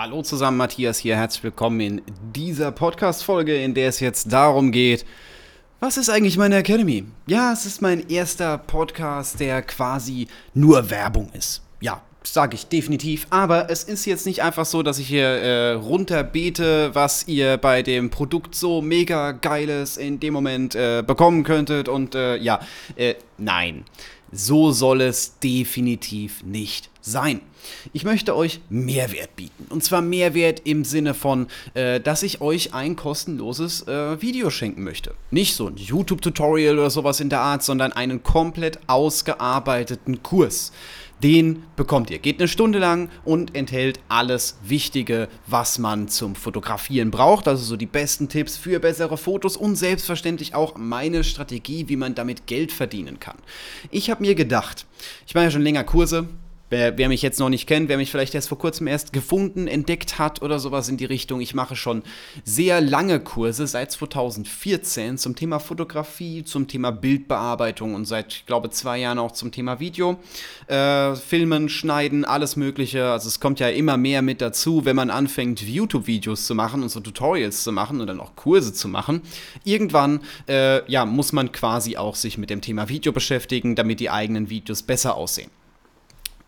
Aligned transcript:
Hallo 0.00 0.22
zusammen, 0.22 0.58
Matthias 0.58 0.98
hier. 0.98 1.16
Herzlich 1.16 1.42
willkommen 1.42 1.80
in 1.80 2.02
dieser 2.32 2.70
Podcast-Folge, 2.70 3.60
in 3.60 3.74
der 3.74 3.88
es 3.88 3.98
jetzt 3.98 4.32
darum 4.32 4.70
geht, 4.70 5.04
was 5.80 5.96
ist 5.96 6.08
eigentlich 6.08 6.36
meine 6.36 6.54
Academy? 6.54 7.04
Ja, 7.26 7.52
es 7.52 7.66
ist 7.66 7.82
mein 7.82 8.08
erster 8.08 8.58
Podcast, 8.58 9.40
der 9.40 9.60
quasi 9.62 10.28
nur 10.54 10.88
Werbung 10.90 11.30
ist. 11.32 11.62
Ja, 11.80 12.00
sage 12.22 12.54
ich 12.54 12.68
definitiv. 12.68 13.26
Aber 13.30 13.70
es 13.70 13.82
ist 13.82 14.04
jetzt 14.06 14.24
nicht 14.24 14.40
einfach 14.40 14.66
so, 14.66 14.84
dass 14.84 15.00
ich 15.00 15.08
hier 15.08 15.26
äh, 15.26 15.72
runterbete, 15.72 16.94
was 16.94 17.26
ihr 17.26 17.56
bei 17.56 17.82
dem 17.82 18.10
Produkt 18.10 18.54
so 18.54 18.80
mega 18.80 19.32
geiles 19.32 19.96
in 19.96 20.20
dem 20.20 20.32
Moment 20.32 20.76
äh, 20.76 21.02
bekommen 21.04 21.42
könntet. 21.42 21.88
Und 21.88 22.14
äh, 22.14 22.36
ja, 22.36 22.60
äh, 22.94 23.16
nein, 23.36 23.84
so 24.30 24.70
soll 24.70 25.00
es 25.00 25.40
definitiv 25.40 26.44
nicht 26.44 26.88
sein. 27.00 27.40
Ich 27.92 28.04
möchte 28.04 28.36
euch 28.36 28.60
Mehrwert 28.68 29.36
bieten. 29.36 29.66
Und 29.70 29.84
zwar 29.84 30.02
Mehrwert 30.02 30.62
im 30.64 30.84
Sinne 30.84 31.14
von, 31.14 31.46
äh, 31.74 32.00
dass 32.00 32.22
ich 32.22 32.40
euch 32.40 32.74
ein 32.74 32.96
kostenloses 32.96 33.86
äh, 33.86 34.20
Video 34.20 34.50
schenken 34.50 34.84
möchte. 34.84 35.14
Nicht 35.30 35.54
so 35.54 35.66
ein 35.66 35.76
YouTube-Tutorial 35.76 36.78
oder 36.78 36.90
sowas 36.90 37.20
in 37.20 37.28
der 37.30 37.40
Art, 37.40 37.62
sondern 37.62 37.92
einen 37.92 38.22
komplett 38.22 38.78
ausgearbeiteten 38.86 40.22
Kurs. 40.22 40.72
Den 41.22 41.64
bekommt 41.74 42.10
ihr. 42.10 42.18
Geht 42.18 42.38
eine 42.38 42.46
Stunde 42.46 42.78
lang 42.78 43.10
und 43.24 43.56
enthält 43.56 43.98
alles 44.08 44.58
Wichtige, 44.62 45.28
was 45.48 45.78
man 45.78 46.06
zum 46.06 46.36
Fotografieren 46.36 47.10
braucht. 47.10 47.48
Also 47.48 47.64
so 47.64 47.76
die 47.76 47.86
besten 47.86 48.28
Tipps 48.28 48.56
für 48.56 48.78
bessere 48.78 49.16
Fotos 49.16 49.56
und 49.56 49.74
selbstverständlich 49.74 50.54
auch 50.54 50.76
meine 50.76 51.24
Strategie, 51.24 51.88
wie 51.88 51.96
man 51.96 52.14
damit 52.14 52.46
Geld 52.46 52.70
verdienen 52.70 53.18
kann. 53.18 53.36
Ich 53.90 54.10
habe 54.10 54.22
mir 54.22 54.36
gedacht, 54.36 54.86
ich 55.26 55.34
mache 55.34 55.44
ja 55.46 55.50
schon 55.50 55.62
länger 55.62 55.82
Kurse, 55.82 56.28
Wer, 56.70 56.98
wer, 56.98 57.08
mich 57.08 57.22
jetzt 57.22 57.40
noch 57.40 57.48
nicht 57.48 57.66
kennt, 57.66 57.88
wer 57.88 57.96
mich 57.96 58.10
vielleicht 58.10 58.34
erst 58.34 58.50
vor 58.50 58.58
kurzem 58.58 58.88
erst 58.88 59.14
gefunden, 59.14 59.68
entdeckt 59.68 60.18
hat 60.18 60.42
oder 60.42 60.58
sowas 60.58 60.90
in 60.90 60.98
die 60.98 61.06
Richtung, 61.06 61.40
ich 61.40 61.54
mache 61.54 61.76
schon 61.76 62.02
sehr 62.44 62.82
lange 62.82 63.20
Kurse 63.20 63.66
seit 63.66 63.90
2014 63.90 65.16
zum 65.16 65.34
Thema 65.34 65.60
Fotografie, 65.60 66.44
zum 66.44 66.68
Thema 66.68 66.90
Bildbearbeitung 66.90 67.94
und 67.94 68.04
seit, 68.04 68.32
ich 68.32 68.46
glaube, 68.46 68.68
zwei 68.68 68.98
Jahren 68.98 69.18
auch 69.18 69.32
zum 69.32 69.50
Thema 69.50 69.80
Video. 69.80 70.18
Äh, 70.66 71.14
Filmen, 71.14 71.70
Schneiden, 71.70 72.26
alles 72.26 72.56
Mögliche. 72.56 73.10
Also 73.12 73.28
es 73.28 73.40
kommt 73.40 73.60
ja 73.60 73.68
immer 73.68 73.96
mehr 73.96 74.20
mit 74.20 74.42
dazu, 74.42 74.84
wenn 74.84 74.96
man 74.96 75.08
anfängt, 75.08 75.62
YouTube-Videos 75.62 76.46
zu 76.46 76.54
machen 76.54 76.82
und 76.82 76.90
so 76.90 77.00
Tutorials 77.00 77.62
zu 77.62 77.72
machen 77.72 78.00
und 78.00 78.08
dann 78.08 78.20
auch 78.20 78.36
Kurse 78.36 78.74
zu 78.74 78.88
machen. 78.88 79.22
Irgendwann, 79.64 80.20
äh, 80.46 80.88
ja, 80.90 81.06
muss 81.06 81.32
man 81.32 81.50
quasi 81.50 81.96
auch 81.96 82.14
sich 82.14 82.36
mit 82.36 82.50
dem 82.50 82.60
Thema 82.60 82.90
Video 82.90 83.12
beschäftigen, 83.12 83.74
damit 83.74 84.00
die 84.00 84.10
eigenen 84.10 84.50
Videos 84.50 84.82
besser 84.82 85.14
aussehen 85.14 85.50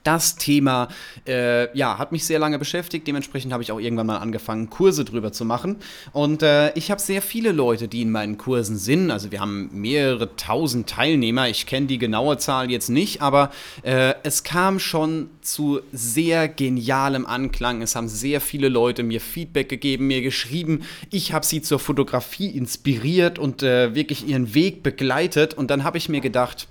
das 0.02 0.36
Thema 0.36 0.88
äh, 1.26 1.76
ja, 1.76 1.98
hat 1.98 2.12
mich 2.12 2.24
sehr 2.24 2.38
lange 2.38 2.58
beschäftigt. 2.58 3.06
Dementsprechend 3.06 3.52
habe 3.52 3.62
ich 3.62 3.72
auch 3.72 3.80
irgendwann 3.80 4.06
mal 4.06 4.18
angefangen, 4.18 4.70
Kurse 4.70 5.04
drüber 5.04 5.32
zu 5.32 5.44
machen. 5.44 5.76
Und 6.12 6.42
äh, 6.42 6.72
ich 6.74 6.90
habe 6.90 7.00
sehr 7.00 7.22
viele 7.22 7.52
Leute, 7.52 7.88
die 7.88 8.02
in 8.02 8.10
meinen 8.10 8.38
Kursen 8.38 8.76
sind. 8.78 9.10
Also 9.10 9.30
wir 9.30 9.40
haben 9.40 9.70
mehrere 9.72 10.36
tausend 10.36 10.88
Teilnehmer. 10.88 11.48
Ich 11.48 11.66
kenne 11.66 11.86
die 11.86 11.98
genaue 11.98 12.38
Zahl 12.38 12.70
jetzt 12.70 12.88
nicht, 12.88 13.20
aber 13.20 13.50
äh, 13.82 14.14
es 14.22 14.42
kam 14.42 14.78
schon 14.78 15.28
zu 15.42 15.80
sehr 15.92 16.48
genialem 16.48 17.26
Anklang. 17.26 17.82
Es 17.82 17.94
haben 17.94 18.08
sehr 18.08 18.40
viele 18.40 18.68
Leute 18.68 19.02
mir 19.02 19.20
Feedback 19.20 19.68
gegeben, 19.68 20.06
mir 20.06 20.22
geschrieben. 20.22 20.82
Ich 21.10 21.32
habe 21.32 21.44
sie 21.44 21.60
zur 21.60 21.78
Fotografie 21.78 22.48
inspiriert 22.48 23.38
und 23.38 23.62
äh, 23.62 23.94
wirklich 23.94 24.26
ihren 24.26 24.54
Weg 24.54 24.82
begleitet. 24.82 25.54
Und 25.54 25.70
dann 25.70 25.84
habe 25.84 25.98
ich 25.98 26.08
mir 26.08 26.20
gedacht, 26.20 26.68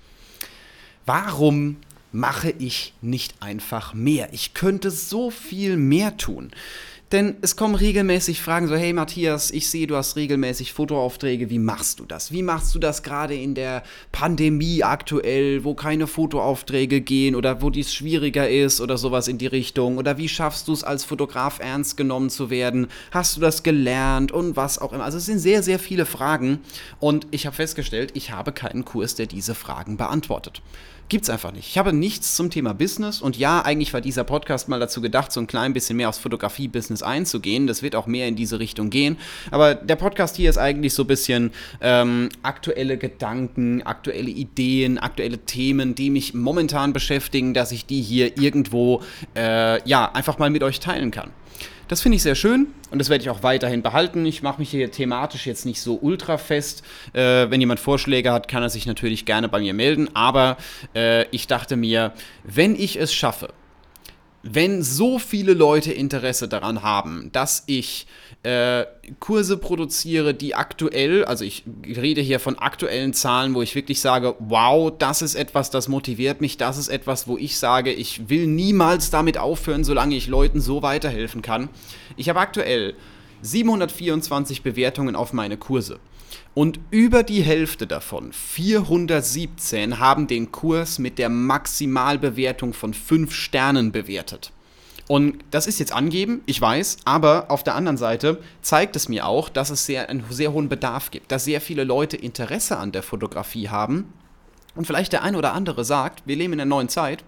warum 1.05 1.77
mache 2.11 2.52
ich 2.57 2.93
nicht 3.02 3.35
einfach 3.41 3.93
mehr? 3.93 4.29
Ich 4.33 4.53
könnte 4.53 4.91
so 4.91 5.31
viel 5.31 5.77
mehr 5.77 6.17
tun. 6.17 6.52
Denn 7.11 7.38
es 7.41 7.55
kommen 7.55 7.73
regelmäßig 7.73 8.39
Fragen 8.39 8.67
so, 8.67 8.75
hey 8.75 8.93
Matthias, 8.93 9.49
ich 9.49 9.67
sehe, 9.67 9.88
du 9.88 9.95
hast 9.95 10.15
regelmäßig 10.15 10.73
Fotoaufträge, 10.73 11.49
wie 11.49 11.57
machst 11.57 11.99
du 11.99 12.05
das? 12.05 12.31
Wie 12.31 12.43
machst 12.43 12.75
du 12.75 12.77
das 12.77 13.02
gerade 13.02 13.33
in 13.33 13.55
der 13.55 13.81
Pandemie 14.11 14.83
aktuell, 14.83 15.64
wo 15.64 15.73
keine 15.73 16.05
Fotoaufträge 16.05 17.02
gehen 17.02 17.36
oder 17.36 17.64
wo 17.64 17.71
dies 17.71 17.92
schwieriger 17.92 18.47
ist 18.47 18.80
oder 18.80 18.99
sowas 18.99 19.27
in 19.27 19.39
die 19.39 19.47
Richtung? 19.47 19.97
Oder 19.97 20.20
wie 20.20 20.30
schaffst 20.30 20.67
du 20.67 20.73
es 20.73 20.83
als 20.83 21.03
Fotograf 21.03 21.58
ernst 21.59 21.97
genommen 21.97 22.30
zu 22.30 22.52
werden? 22.52 22.87
Hast 23.09 23.36
du 23.37 23.41
das 23.41 23.64
gelernt 23.64 24.31
und 24.31 24.55
was 24.55 24.77
auch 24.77 24.93
immer? 24.93 25.03
Also 25.03 25.17
es 25.17 25.26
sind 25.26 25.39
sehr, 25.39 25.64
sehr 25.64 25.80
viele 25.80 26.05
Fragen 26.05 26.59
und 26.99 27.26
ich 27.31 27.47
habe 27.47 27.55
festgestellt, 27.55 28.11
ich 28.14 28.30
habe 28.30 28.52
keinen 28.52 28.86
Kurs, 28.86 29.15
der 29.15 29.26
diese 29.26 29.55
Fragen 29.55 29.97
beantwortet. 29.97 30.61
Gibt's 31.09 31.31
einfach 31.31 31.52
nicht. 31.52 31.67
Ich 31.67 31.80
habe 31.80 31.92
nichts 31.92 32.36
zum 32.36 32.52
Thema 32.52 32.75
Business 32.75 33.20
und 33.20 33.36
ja, 33.36 33.64
eigentlich 33.64 33.95
war 33.95 34.02
dieser 34.02 34.23
Podcast 34.23 34.70
mal 34.70 34.80
dazu 34.80 35.02
gedacht, 35.02 35.31
so 35.31 35.39
ein 35.39 35.47
klein 35.47 35.73
bisschen 35.73 35.97
mehr 35.97 36.08
aufs 36.08 36.20
Fotografie-Business 36.20 37.02
einzugehen. 37.02 37.65
Das 37.65 37.81
wird 37.81 37.95
auch 37.95 38.05
mehr 38.05 38.27
in 38.27 38.36
diese 38.36 38.59
Richtung 38.59 38.92
gehen. 38.92 39.17
Aber 39.49 39.73
der 39.73 39.95
Podcast 39.95 40.36
hier 40.36 40.52
ist 40.52 40.59
eigentlich 40.59 40.93
so 40.93 41.05
ein 41.05 41.08
bisschen 41.08 41.52
ähm, 41.81 42.30
aktuelle 42.43 42.99
Gedanken, 42.99 43.81
aktuelle 43.81 44.30
Ideen, 44.30 44.99
aktuelle 44.99 45.39
Themen, 45.39 45.95
die 45.95 46.11
mich 46.11 46.36
momentan 46.36 46.93
beschäftigen, 46.93 47.55
dass 47.55 47.71
ich 47.71 47.87
die 47.87 48.03
hier 48.03 48.37
irgendwo 48.37 49.02
äh, 49.36 49.81
ja 49.89 50.11
einfach 50.11 50.37
mal 50.37 50.52
mit 50.52 50.61
euch 50.61 50.80
teilen 50.80 51.09
kann. 51.09 51.31
Das 51.89 52.02
finde 52.02 52.17
ich 52.17 52.22
sehr 52.22 52.36
schön 52.36 52.67
und 52.92 53.00
das 53.00 53.10
werde 53.10 53.23
ich 53.23 53.32
auch 53.32 53.42
weiterhin 53.42 53.82
behalten. 53.82 54.23
Ich 54.23 54.44
mache 54.44 54.60
mich 54.60 54.70
hier 54.70 54.92
thematisch 54.92 55.48
jetzt 55.48 55.66
nicht 55.66 55.82
so 55.82 55.98
ultra 56.00 56.38
fest. 56.38 56.83
Äh, 57.14 57.50
wenn 57.50 57.60
jemand 57.60 57.80
Vorschläge 57.80 58.32
hat, 58.32 58.48
kann 58.48 58.61
er 58.61 58.70
sich 58.70 58.86
natürlich 58.86 59.26
gerne 59.26 59.50
bei 59.50 59.60
mir 59.60 59.73
melden. 59.73 60.08
Aber 60.16 60.58
äh, 60.94 61.26
ich 61.30 61.48
dachte 61.48 61.77
mir, 61.77 62.14
wenn 62.44 62.76
ich 62.76 63.00
es 63.00 63.11
schaffe, 63.11 63.54
wenn 64.44 64.83
so 64.83 65.17
viele 65.17 65.54
Leute 65.54 65.92
Interesse 65.92 66.48
daran 66.48 66.83
haben, 66.83 67.32
dass 67.32 67.64
ich 67.66 68.06
äh, 68.44 68.86
Kurse 69.20 69.58
produziere, 69.58 70.33
die 70.33 70.55
aktuell, 70.55 71.26
also 71.26 71.44
ich 71.44 71.64
rede 71.86 72.22
hier 72.22 72.39
von 72.39 72.58
aktuellen 72.58 73.14
Zahlen, 73.14 73.54
wo 73.54 73.61
ich 73.61 73.76
wirklich 73.76 74.00
sage, 74.00 74.36
wow, 74.39 74.94
das 74.98 75.22
ist 75.22 75.36
etwas, 75.36 75.70
das 75.72 75.89
motiviert 75.89 76.39
mich, 76.39 76.58
das 76.58 76.77
ist 76.77 76.88
etwas, 76.88 77.27
wo 77.27 77.38
ich 77.38 77.58
sage, 77.58 77.92
ich 77.92 78.30
will 78.30 78.48
niemals 78.48 79.10
damit 79.10 79.38
aufhören, 79.38 79.83
solange 79.83 80.16
ich 80.16 80.27
Leuten 80.27 80.61
so 80.61 80.82
weiterhelfen 80.82 81.42
kann. 81.42 81.70
Ich 82.16 82.30
habe 82.30 82.39
aktuell 82.39 82.95
724 83.42 84.64
Bewertungen 84.64 85.16
auf 85.16 85.33
meine 85.33 85.58
Kurse. 85.58 86.00
Und 86.54 86.80
über 86.92 87.23
die 87.23 87.42
Hälfte 87.42 87.88
davon, 87.88 88.32
417, 88.32 90.00
haben 90.00 90.27
den 90.27 90.52
Kurs 90.52 91.00
mit 91.00 91.17
der 91.17 91.30
Maximalbewertung 91.30 92.73
von 92.73 92.94
5 92.94 93.33
Sternen 93.33 93.92
bewertet. 93.92 94.52
Und 95.09 95.43
das 95.49 95.65
ist 95.65 95.80
jetzt 95.80 95.92
angeben, 95.92 96.42
ich 96.45 96.61
weiß, 96.61 96.97
aber 97.03 97.49
auf 97.49 97.64
der 97.64 97.73
anderen 97.73 97.97
Seite 97.97 98.37
zeigt 98.61 98.95
es 98.95 99.09
mir 99.09 99.25
auch, 99.25 99.49
dass 99.49 99.71
es 99.71 99.87
sehr, 99.87 100.08
einen 100.08 100.23
sehr 100.30 100.53
hohen 100.53 100.70
Bedarf 100.70 101.09
gibt, 101.09 101.31
dass 101.31 101.45
sehr 101.45 101.61
viele 101.61 101.83
Leute 101.83 102.15
Interesse 102.15 102.77
an 102.77 102.92
der 102.92 103.02
Fotografie 103.02 103.70
haben 103.70 104.14
und 104.75 104.86
vielleicht 104.86 105.11
der 105.14 105.23
eine 105.23 105.37
oder 105.37 105.53
andere 105.53 105.83
sagt, 105.83 106.23
wir 106.25 106.36
leben 106.36 106.53
in 106.53 106.61
einer 106.61 106.70
neuen 106.70 106.89
Zeit. 106.89 107.23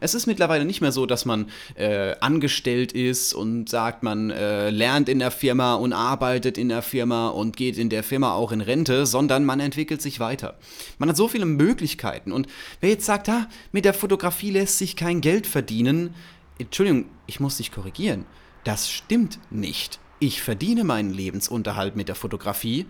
Es 0.00 0.14
ist 0.14 0.26
mittlerweile 0.26 0.64
nicht 0.64 0.80
mehr 0.80 0.92
so, 0.92 1.04
dass 1.04 1.24
man 1.26 1.50
äh, 1.74 2.16
angestellt 2.20 2.92
ist 2.92 3.34
und 3.34 3.68
sagt, 3.68 4.02
man 4.02 4.30
äh, 4.30 4.70
lernt 4.70 5.08
in 5.08 5.18
der 5.18 5.30
Firma 5.30 5.74
und 5.74 5.92
arbeitet 5.92 6.56
in 6.56 6.68
der 6.70 6.82
Firma 6.82 7.28
und 7.28 7.56
geht 7.56 7.76
in 7.76 7.90
der 7.90 8.02
Firma 8.02 8.32
auch 8.32 8.50
in 8.50 8.62
Rente, 8.62 9.04
sondern 9.04 9.44
man 9.44 9.60
entwickelt 9.60 10.00
sich 10.00 10.20
weiter. 10.20 10.58
Man 10.98 11.10
hat 11.10 11.16
so 11.16 11.28
viele 11.28 11.44
Möglichkeiten. 11.44 12.32
Und 12.32 12.48
wer 12.80 12.90
jetzt 12.90 13.06
sagt, 13.06 13.28
ah, 13.28 13.46
mit 13.72 13.84
der 13.84 13.94
Fotografie 13.94 14.50
lässt 14.50 14.78
sich 14.78 14.96
kein 14.96 15.20
Geld 15.20 15.46
verdienen, 15.46 16.14
Entschuldigung, 16.58 17.06
ich 17.26 17.40
muss 17.40 17.58
dich 17.58 17.72
korrigieren. 17.72 18.26
Das 18.64 18.90
stimmt 18.90 19.38
nicht. 19.50 19.98
Ich 20.18 20.42
verdiene 20.42 20.84
meinen 20.84 21.12
Lebensunterhalt 21.12 21.96
mit 21.96 22.08
der 22.08 22.14
Fotografie 22.14 22.86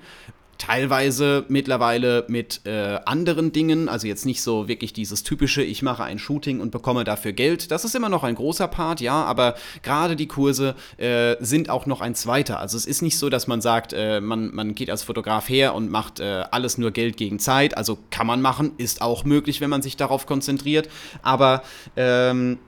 teilweise 0.59 1.45
mittlerweile 1.49 2.25
mit 2.29 2.63
äh, 2.65 2.99
anderen 3.05 3.53
Dingen, 3.53 3.89
also 3.89 4.07
jetzt 4.07 4.27
nicht 4.27 4.43
so 4.43 4.69
wirklich 4.69 4.93
dieses 4.93 5.23
typische, 5.23 5.63
ich 5.63 5.83
mache 5.83 6.05
ein 6.05 6.19
Shooting 6.19 6.61
und 6.61 6.71
bekomme 6.71 7.05
dafür 7.05 7.33
Geld. 7.33 7.71
Das 7.71 7.85
ist 7.85 7.95
immer 7.95 8.09
noch 8.09 8.25
ein 8.25 8.35
großer 8.35 8.69
Part, 8.69 9.01
ja, 9.01 9.25
aber 9.25 9.55
gerade 9.83 10.17
die 10.17 10.27
Kurse 10.27 10.75
äh, 10.97 11.37
sind 11.41 11.71
auch 11.71 11.87
noch 11.87 12.01
ein 12.01 12.15
zweiter. 12.15 12.59
Also 12.59 12.77
es 12.77 12.87
ist 12.87 13.03
nicht 13.03 13.19
so, 13.19 13.29
dass 13.29 13.47
man 13.47 13.61
sagt, 13.61 13.93
äh, 13.93 14.21
man, 14.21 14.55
man 14.55 14.75
geht 14.75 14.91
als 14.91 15.03
Fotograf 15.03 15.49
her 15.49 15.75
und 15.75 15.91
macht 15.91 16.21
äh, 16.21 16.45
alles 16.51 16.79
nur 16.79 16.91
Geld 16.91 17.17
gegen 17.17 17.39
Zeit. 17.39 17.77
Also 17.77 17.99
kann 18.11 18.27
man 18.27 18.41
machen, 18.41 18.73
ist 18.79 19.03
auch 19.03 19.25
möglich, 19.25 19.61
wenn 19.61 19.71
man 19.71 19.83
sich 19.83 19.97
darauf 19.97 20.27
konzentriert. 20.27 20.89
Aber 21.23 21.63
ähm, 21.97 22.59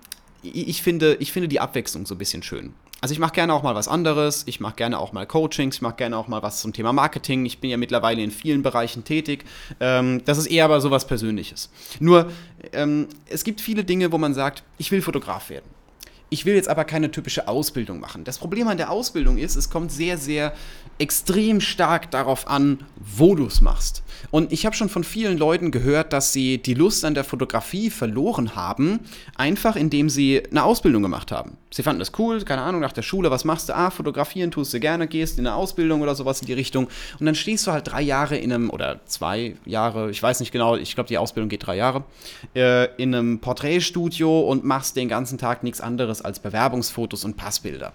ich 0.42 0.82
finde, 0.82 1.16
ich 1.20 1.32
finde 1.32 1.48
die 1.48 1.60
Abwechslung 1.60 2.06
so 2.06 2.14
ein 2.14 2.18
bisschen 2.18 2.42
schön. 2.42 2.74
Also 3.00 3.12
ich 3.12 3.20
mache 3.20 3.32
gerne 3.32 3.54
auch 3.54 3.62
mal 3.62 3.76
was 3.76 3.86
anderes, 3.86 4.42
ich 4.46 4.58
mache 4.58 4.74
gerne 4.74 4.98
auch 4.98 5.12
mal 5.12 5.24
Coachings, 5.24 5.76
ich 5.76 5.82
mache 5.82 5.96
gerne 5.96 6.16
auch 6.16 6.26
mal 6.26 6.42
was 6.42 6.60
zum 6.60 6.72
Thema 6.72 6.92
Marketing. 6.92 7.46
Ich 7.46 7.60
bin 7.60 7.70
ja 7.70 7.76
mittlerweile 7.76 8.22
in 8.22 8.32
vielen 8.32 8.62
Bereichen 8.62 9.04
tätig. 9.04 9.44
Ähm, 9.78 10.22
das 10.24 10.36
ist 10.36 10.46
eher 10.46 10.64
aber 10.64 10.80
so 10.80 10.90
was 10.90 11.06
Persönliches. 11.06 11.70
Nur, 12.00 12.32
ähm, 12.72 13.06
es 13.28 13.44
gibt 13.44 13.60
viele 13.60 13.84
Dinge, 13.84 14.10
wo 14.10 14.18
man 14.18 14.34
sagt, 14.34 14.64
ich 14.78 14.90
will 14.90 15.00
Fotograf 15.00 15.48
werden. 15.48 15.77
Ich 16.30 16.44
will 16.44 16.54
jetzt 16.54 16.68
aber 16.68 16.84
keine 16.84 17.10
typische 17.10 17.48
Ausbildung 17.48 18.00
machen. 18.00 18.24
Das 18.24 18.38
Problem 18.38 18.68
an 18.68 18.76
der 18.76 18.90
Ausbildung 18.90 19.38
ist, 19.38 19.56
es 19.56 19.70
kommt 19.70 19.90
sehr, 19.90 20.18
sehr 20.18 20.52
extrem 20.98 21.60
stark 21.60 22.10
darauf 22.10 22.48
an, 22.48 22.84
wo 22.96 23.34
du 23.34 23.46
es 23.46 23.60
machst. 23.60 24.02
Und 24.30 24.52
ich 24.52 24.66
habe 24.66 24.76
schon 24.76 24.88
von 24.88 25.04
vielen 25.04 25.38
Leuten 25.38 25.70
gehört, 25.70 26.12
dass 26.12 26.32
sie 26.32 26.58
die 26.58 26.74
Lust 26.74 27.04
an 27.04 27.14
der 27.14 27.24
Fotografie 27.24 27.88
verloren 27.88 28.56
haben, 28.56 29.00
einfach 29.36 29.76
indem 29.76 30.10
sie 30.10 30.42
eine 30.50 30.64
Ausbildung 30.64 31.02
gemacht 31.02 31.32
haben. 31.32 31.56
Sie 31.70 31.82
fanden 31.82 31.98
das 31.98 32.12
cool, 32.18 32.42
keine 32.44 32.62
Ahnung, 32.62 32.80
nach 32.80 32.92
der 32.92 33.02
Schule, 33.02 33.30
was 33.30 33.44
machst 33.44 33.68
du? 33.68 33.76
Ah, 33.76 33.90
fotografieren 33.90 34.50
tust 34.50 34.72
du 34.72 34.80
gerne, 34.80 35.06
gehst 35.06 35.38
in 35.38 35.46
eine 35.46 35.54
Ausbildung 35.54 36.00
oder 36.00 36.14
sowas 36.14 36.40
in 36.40 36.46
die 36.46 36.54
Richtung. 36.54 36.88
Und 37.20 37.26
dann 37.26 37.34
stehst 37.34 37.66
du 37.66 37.72
halt 37.72 37.88
drei 37.88 38.00
Jahre 38.00 38.38
in 38.38 38.52
einem, 38.52 38.70
oder 38.70 39.00
zwei 39.04 39.54
Jahre, 39.66 40.10
ich 40.10 40.22
weiß 40.22 40.40
nicht 40.40 40.50
genau, 40.50 40.76
ich 40.76 40.94
glaube, 40.94 41.08
die 41.08 41.18
Ausbildung 41.18 41.50
geht 41.50 41.66
drei 41.66 41.76
Jahre, 41.76 42.04
äh, 42.54 42.86
in 42.96 43.14
einem 43.14 43.40
Porträtstudio 43.40 44.40
und 44.40 44.64
machst 44.64 44.96
den 44.96 45.08
ganzen 45.08 45.36
Tag 45.36 45.62
nichts 45.62 45.80
anderes 45.80 46.22
als 46.22 46.40
Bewerbungsfotos 46.40 47.24
und 47.24 47.36
Passbilder. 47.36 47.92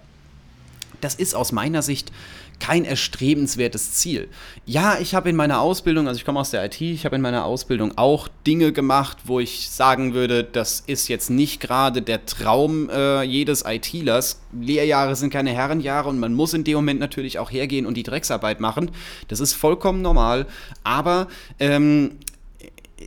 Das 1.00 1.16
ist 1.16 1.34
aus 1.34 1.52
meiner 1.52 1.82
Sicht 1.82 2.12
kein 2.60 2.84
erstrebenswertes 2.84 3.92
Ziel. 3.92 4.28
Ja, 4.64 4.98
ich 5.00 5.14
habe 5.14 5.28
in 5.28 5.36
meiner 5.36 5.60
Ausbildung, 5.60 6.08
also 6.08 6.18
ich 6.18 6.24
komme 6.24 6.40
aus 6.40 6.50
der 6.50 6.64
IT, 6.64 6.80
ich 6.80 7.04
habe 7.04 7.16
in 7.16 7.22
meiner 7.22 7.44
Ausbildung 7.44 7.96
auch 7.96 8.28
Dinge 8.46 8.72
gemacht, 8.72 9.18
wo 9.24 9.40
ich 9.40 9.70
sagen 9.70 10.14
würde, 10.14 10.44
das 10.44 10.82
ist 10.86 11.08
jetzt 11.08 11.30
nicht 11.30 11.60
gerade 11.60 12.02
der 12.02 12.26
Traum 12.26 12.88
äh, 12.90 13.22
jedes 13.22 13.64
ITlers. 13.66 14.40
Lehrjahre 14.52 15.16
sind 15.16 15.30
keine 15.30 15.50
Herrenjahre 15.50 16.08
und 16.08 16.18
man 16.18 16.34
muss 16.34 16.54
in 16.54 16.64
dem 16.64 16.76
Moment 16.76 17.00
natürlich 17.00 17.38
auch 17.38 17.50
hergehen 17.50 17.86
und 17.86 17.96
die 17.96 18.02
Drecksarbeit 18.02 18.60
machen. 18.60 18.90
Das 19.28 19.40
ist 19.40 19.54
vollkommen 19.54 20.02
normal, 20.02 20.46
aber 20.82 21.28
ähm, 21.58 22.18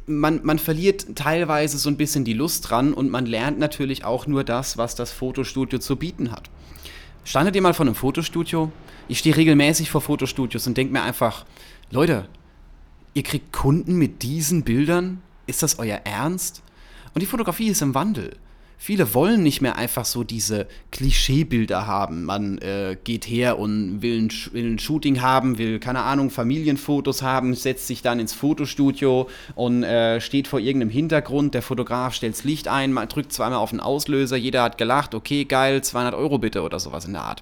man, 0.05 0.41
man 0.43 0.59
verliert 0.59 1.15
teilweise 1.15 1.77
so 1.77 1.89
ein 1.89 1.97
bisschen 1.97 2.25
die 2.25 2.33
Lust 2.33 2.69
dran 2.69 2.93
und 2.93 3.09
man 3.09 3.25
lernt 3.25 3.59
natürlich 3.59 4.03
auch 4.05 4.27
nur 4.27 4.43
das, 4.43 4.77
was 4.77 4.95
das 4.95 5.11
Fotostudio 5.11 5.79
zu 5.79 5.95
bieten 5.95 6.31
hat. 6.31 6.49
Standet 7.27 7.57
ihr 7.57 7.61
mal 7.61 7.73
vor 7.73 7.85
einem 7.85 7.93
Fotostudio? 7.93 8.71
Ich 9.09 9.19
stehe 9.19 9.35
regelmäßig 9.35 9.91
vor 9.91 9.99
Fotostudios 9.99 10.65
und 10.65 10.77
denke 10.77 10.93
mir 10.93 11.01
einfach, 11.01 11.43
Leute, 11.91 12.29
ihr 13.15 13.23
kriegt 13.23 13.51
Kunden 13.51 13.97
mit 13.97 14.23
diesen 14.23 14.63
Bildern? 14.63 15.21
Ist 15.45 15.61
das 15.61 15.77
euer 15.77 15.99
Ernst? 16.05 16.63
Und 17.13 17.19
die 17.19 17.25
Fotografie 17.25 17.67
ist 17.67 17.81
im 17.81 17.93
Wandel. 17.93 18.37
Viele 18.79 19.15
wollen 19.15 19.41
nicht 19.41 19.61
mehr 19.61 19.75
einfach 19.75 20.05
so 20.05 20.23
diese 20.23 20.67
Klischeebilder 20.91 21.87
haben. 21.87 22.23
Man 22.25 22.59
äh, 22.59 22.95
geht 23.03 23.27
her 23.27 23.57
und 23.57 24.03
will 24.03 24.21
ein, 24.21 24.31
will 24.51 24.73
ein, 24.73 24.79
Shooting 24.79 25.21
haben, 25.21 25.57
will, 25.57 25.79
keine 25.79 26.03
Ahnung, 26.03 26.29
Familienfotos 26.29 27.23
haben, 27.23 27.55
setzt 27.55 27.87
sich 27.87 28.03
dann 28.03 28.19
ins 28.19 28.33
Fotostudio 28.33 29.29
und 29.55 29.81
äh, 29.81 30.21
steht 30.21 30.47
vor 30.47 30.59
irgendeinem 30.59 30.91
Hintergrund. 30.91 31.55
Der 31.55 31.63
Fotograf 31.63 32.13
stellt 32.13 32.35
das 32.35 32.43
Licht 32.43 32.67
ein, 32.67 32.93
man 32.93 33.07
drückt 33.07 33.33
zweimal 33.33 33.57
auf 33.57 33.71
den 33.71 33.79
Auslöser, 33.79 34.37
jeder 34.37 34.61
hat 34.61 34.77
gelacht, 34.77 35.15
okay, 35.15 35.45
geil, 35.45 35.83
200 35.83 36.13
Euro 36.13 36.37
bitte 36.37 36.61
oder 36.61 36.79
sowas 36.79 37.05
in 37.05 37.13
der 37.13 37.23
Art. 37.23 37.41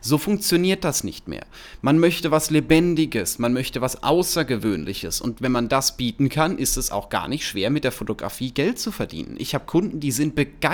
So 0.00 0.18
funktioniert 0.18 0.82
das 0.82 1.04
nicht 1.04 1.28
mehr. 1.28 1.46
Man 1.80 2.00
möchte 2.00 2.32
was 2.32 2.50
Lebendiges, 2.50 3.38
man 3.38 3.52
möchte 3.52 3.80
was 3.80 4.02
Außergewöhnliches 4.02 5.20
und 5.20 5.42
wenn 5.42 5.52
man 5.52 5.68
das 5.68 5.96
bieten 5.96 6.28
kann, 6.28 6.58
ist 6.58 6.76
es 6.76 6.90
auch 6.90 7.08
gar 7.08 7.28
nicht 7.28 7.46
schwer, 7.46 7.70
mit 7.70 7.84
der 7.84 7.92
Fotografie 7.92 8.50
Geld 8.50 8.80
zu 8.80 8.90
verdienen. 8.90 9.36
Ich 9.38 9.54
habe 9.54 9.64
Kunden, 9.64 10.00
die 10.00 10.10
sind 10.10 10.34
begeistert. 10.34 10.71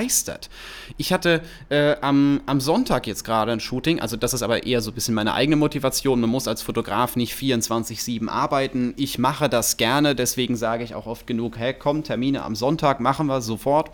Ich 0.96 1.12
hatte 1.12 1.42
äh, 1.68 1.96
am, 2.00 2.40
am 2.46 2.60
Sonntag 2.60 3.06
jetzt 3.06 3.24
gerade 3.24 3.52
ein 3.52 3.60
Shooting, 3.60 4.00
also 4.00 4.16
das 4.16 4.34
ist 4.34 4.42
aber 4.42 4.64
eher 4.64 4.80
so 4.80 4.90
ein 4.90 4.94
bisschen 4.94 5.14
meine 5.14 5.34
eigene 5.34 5.56
Motivation. 5.56 6.20
Man 6.20 6.30
muss 6.30 6.48
als 6.48 6.62
Fotograf 6.62 7.16
nicht 7.16 7.34
24-7 7.34 8.28
arbeiten. 8.28 8.94
Ich 8.96 9.18
mache 9.18 9.48
das 9.48 9.76
gerne, 9.76 10.14
deswegen 10.14 10.56
sage 10.56 10.84
ich 10.84 10.94
auch 10.94 11.06
oft 11.06 11.26
genug, 11.26 11.58
hey, 11.58 11.74
komm, 11.74 12.04
Termine 12.04 12.42
am 12.42 12.54
Sonntag 12.54 13.00
machen 13.00 13.26
wir 13.26 13.40
sofort. 13.40 13.90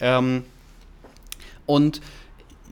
Ähm, 0.00 0.44
und 1.66 2.00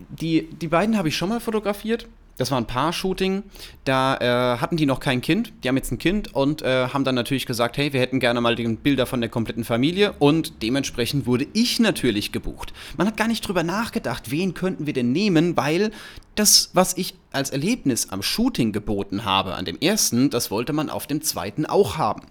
die, 0.08 0.48
die 0.50 0.68
beiden 0.68 0.96
habe 0.96 1.08
ich 1.08 1.16
schon 1.16 1.28
mal 1.28 1.40
fotografiert. 1.40 2.06
Das 2.38 2.50
war 2.50 2.58
ein 2.58 2.66
Paar-Shooting. 2.66 3.44
Da 3.84 4.16
äh, 4.16 4.58
hatten 4.58 4.76
die 4.76 4.86
noch 4.86 5.00
kein 5.00 5.20
Kind. 5.20 5.52
Die 5.62 5.68
haben 5.68 5.76
jetzt 5.76 5.90
ein 5.90 5.98
Kind 5.98 6.34
und 6.34 6.62
äh, 6.62 6.88
haben 6.88 7.04
dann 7.04 7.14
natürlich 7.14 7.46
gesagt, 7.46 7.78
hey, 7.78 7.92
wir 7.92 8.00
hätten 8.00 8.20
gerne 8.20 8.40
mal 8.40 8.54
die 8.54 8.66
Bilder 8.68 9.06
von 9.06 9.20
der 9.20 9.30
kompletten 9.30 9.64
Familie. 9.64 10.14
Und 10.18 10.62
dementsprechend 10.62 11.26
wurde 11.26 11.46
ich 11.54 11.80
natürlich 11.80 12.32
gebucht. 12.32 12.74
Man 12.96 13.06
hat 13.06 13.16
gar 13.16 13.28
nicht 13.28 13.46
drüber 13.46 13.62
nachgedacht, 13.62 14.30
wen 14.30 14.54
könnten 14.54 14.86
wir 14.86 14.92
denn 14.92 15.12
nehmen, 15.12 15.56
weil 15.56 15.90
das, 16.34 16.70
was 16.74 16.96
ich 16.98 17.14
als 17.36 17.50
Erlebnis 17.50 18.10
am 18.10 18.22
Shooting 18.22 18.72
geboten 18.72 19.24
habe, 19.24 19.54
an 19.54 19.64
dem 19.64 19.78
ersten, 19.78 20.30
das 20.30 20.50
wollte 20.50 20.72
man 20.72 20.90
auf 20.90 21.06
dem 21.06 21.22
zweiten 21.22 21.66
auch 21.66 21.96
haben. 21.96 22.22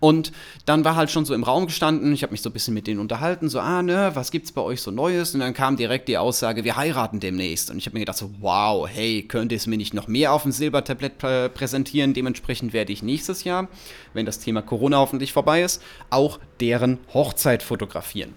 Und 0.00 0.32
dann 0.64 0.84
war 0.84 0.96
halt 0.96 1.10
schon 1.10 1.24
so 1.24 1.34
im 1.34 1.42
Raum 1.42 1.66
gestanden, 1.66 2.12
ich 2.12 2.22
habe 2.22 2.32
mich 2.32 2.40
so 2.40 2.48
ein 2.48 2.52
bisschen 2.52 2.72
mit 2.72 2.86
denen 2.86 3.00
unterhalten, 3.00 3.48
so, 3.48 3.60
ah, 3.60 3.82
ne, 3.82 4.12
was 4.14 4.30
gibt's 4.30 4.52
bei 4.52 4.62
euch 4.62 4.80
so 4.80 4.90
Neues? 4.90 5.34
Und 5.34 5.40
dann 5.40 5.52
kam 5.52 5.76
direkt 5.76 6.08
die 6.08 6.16
Aussage, 6.16 6.64
wir 6.64 6.76
heiraten 6.76 7.20
demnächst. 7.20 7.70
Und 7.70 7.78
ich 7.78 7.86
habe 7.86 7.94
mir 7.94 8.00
gedacht 8.00 8.18
so, 8.18 8.30
wow, 8.40 8.88
hey, 8.88 9.22
könnt 9.22 9.52
ihr 9.52 9.56
es 9.56 9.66
mir 9.66 9.76
nicht 9.76 9.94
noch 9.94 10.08
mehr 10.08 10.32
auf 10.32 10.42
dem 10.42 10.52
Silbertablett 10.52 11.18
pr 11.18 11.48
präsentieren? 11.48 12.14
Dementsprechend 12.14 12.72
werde 12.72 12.92
ich 12.92 13.02
nächstes 13.02 13.44
Jahr, 13.44 13.68
wenn 14.14 14.26
das 14.26 14.38
Thema 14.38 14.62
Corona 14.62 14.98
hoffentlich 14.98 15.32
vorbei 15.32 15.62
ist, 15.62 15.82
auch 16.10 16.38
deren 16.60 16.98
Hochzeit 17.12 17.62
fotografieren. 17.62 18.34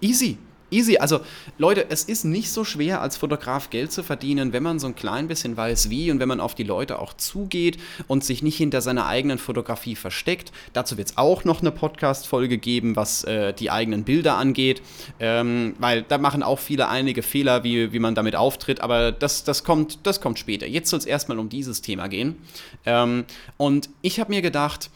Easy, 0.00 0.38
Easy. 0.68 0.98
Also, 0.98 1.20
Leute, 1.58 1.86
es 1.90 2.02
ist 2.02 2.24
nicht 2.24 2.50
so 2.50 2.64
schwer, 2.64 3.00
als 3.00 3.16
Fotograf 3.16 3.70
Geld 3.70 3.92
zu 3.92 4.02
verdienen, 4.02 4.52
wenn 4.52 4.64
man 4.64 4.80
so 4.80 4.88
ein 4.88 4.96
klein 4.96 5.28
bisschen 5.28 5.56
weiß, 5.56 5.90
wie 5.90 6.10
und 6.10 6.18
wenn 6.18 6.28
man 6.28 6.40
auf 6.40 6.56
die 6.56 6.64
Leute 6.64 6.98
auch 6.98 7.14
zugeht 7.14 7.78
und 8.08 8.24
sich 8.24 8.42
nicht 8.42 8.56
hinter 8.56 8.80
seiner 8.80 9.06
eigenen 9.06 9.38
Fotografie 9.38 9.94
versteckt. 9.94 10.50
Dazu 10.72 10.98
wird 10.98 11.10
es 11.10 11.18
auch 11.18 11.44
noch 11.44 11.60
eine 11.60 11.70
Podcast-Folge 11.70 12.58
geben, 12.58 12.96
was 12.96 13.22
äh, 13.24 13.52
die 13.52 13.70
eigenen 13.70 14.02
Bilder 14.02 14.36
angeht, 14.38 14.82
ähm, 15.20 15.76
weil 15.78 16.02
da 16.02 16.18
machen 16.18 16.42
auch 16.42 16.58
viele 16.58 16.88
einige 16.88 17.22
Fehler, 17.22 17.62
wie, 17.62 17.92
wie 17.92 18.00
man 18.00 18.16
damit 18.16 18.34
auftritt, 18.34 18.80
aber 18.80 19.12
das, 19.12 19.44
das, 19.44 19.62
kommt, 19.62 20.00
das 20.02 20.20
kommt 20.20 20.40
später. 20.40 20.66
Jetzt 20.66 20.90
soll 20.90 20.98
es 20.98 21.06
erstmal 21.06 21.38
um 21.38 21.48
dieses 21.48 21.80
Thema 21.80 22.08
gehen. 22.08 22.36
Ähm, 22.84 23.24
und 23.56 23.88
ich 24.02 24.18
habe 24.18 24.30
mir 24.30 24.42
gedacht, 24.42 24.90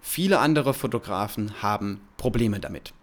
viele 0.00 0.38
andere 0.38 0.72
Fotografen 0.72 1.62
haben 1.62 2.00
Probleme 2.16 2.60
damit 2.60 2.94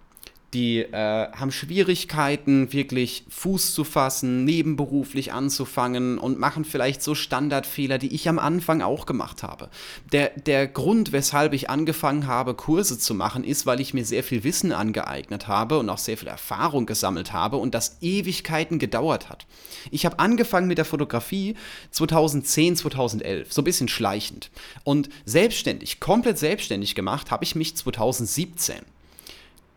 die 0.54 0.80
äh, 0.80 1.32
haben 1.32 1.52
Schwierigkeiten, 1.52 2.72
wirklich 2.72 3.26
Fuß 3.30 3.74
zu 3.74 3.84
fassen, 3.84 4.46
nebenberuflich 4.46 5.34
anzufangen 5.34 6.18
und 6.18 6.40
machen 6.40 6.64
vielleicht 6.64 7.02
so 7.02 7.16
Standardfehler, 7.16 7.98
die 7.98 8.14
ich 8.14 8.30
am 8.30 8.40
Anfang 8.40 8.82
auch 8.82 9.06
gemacht 9.06 9.44
habe. 9.44 9.70
Der, 10.12 10.30
der 10.30 10.68
Grund, 10.68 11.12
weshalb 11.12 11.54
ich 11.54 11.70
angefangen 11.70 12.28
habe, 12.28 12.54
Kurse 12.54 13.00
zu 13.00 13.16
machen, 13.16 13.44
ist, 13.44 13.66
weil 13.66 13.82
ich 13.82 13.94
mir 13.94 14.06
sehr 14.06 14.24
viel 14.24 14.44
Wissen 14.44 14.72
angeeignet 14.72 15.48
habe 15.48 15.80
und 15.80 15.90
auch 15.90 15.98
sehr 15.98 16.18
viel 16.18 16.28
Erfahrung 16.28 16.86
gesammelt 16.86 17.34
habe 17.34 17.58
und 17.58 17.74
das 17.74 17.98
Ewigkeiten 18.02 18.78
gedauert 18.80 19.30
hat. 19.30 19.48
Ich 19.92 20.06
habe 20.06 20.20
angefangen 20.20 20.68
mit 20.68 20.78
der 20.78 20.86
Fotografie 20.86 21.56
2010, 21.92 22.76
2011, 22.78 23.52
so 23.52 23.62
ein 23.62 23.66
bisschen 23.66 23.88
schleichend. 23.88 24.52
Und 24.84 25.10
selbstständig, 25.26 26.00
komplett 26.00 26.38
selbstständig 26.38 26.96
gemacht, 26.96 27.32
habe 27.32 27.44
ich 27.44 27.56
mich 27.56 27.76
2017 27.76 28.93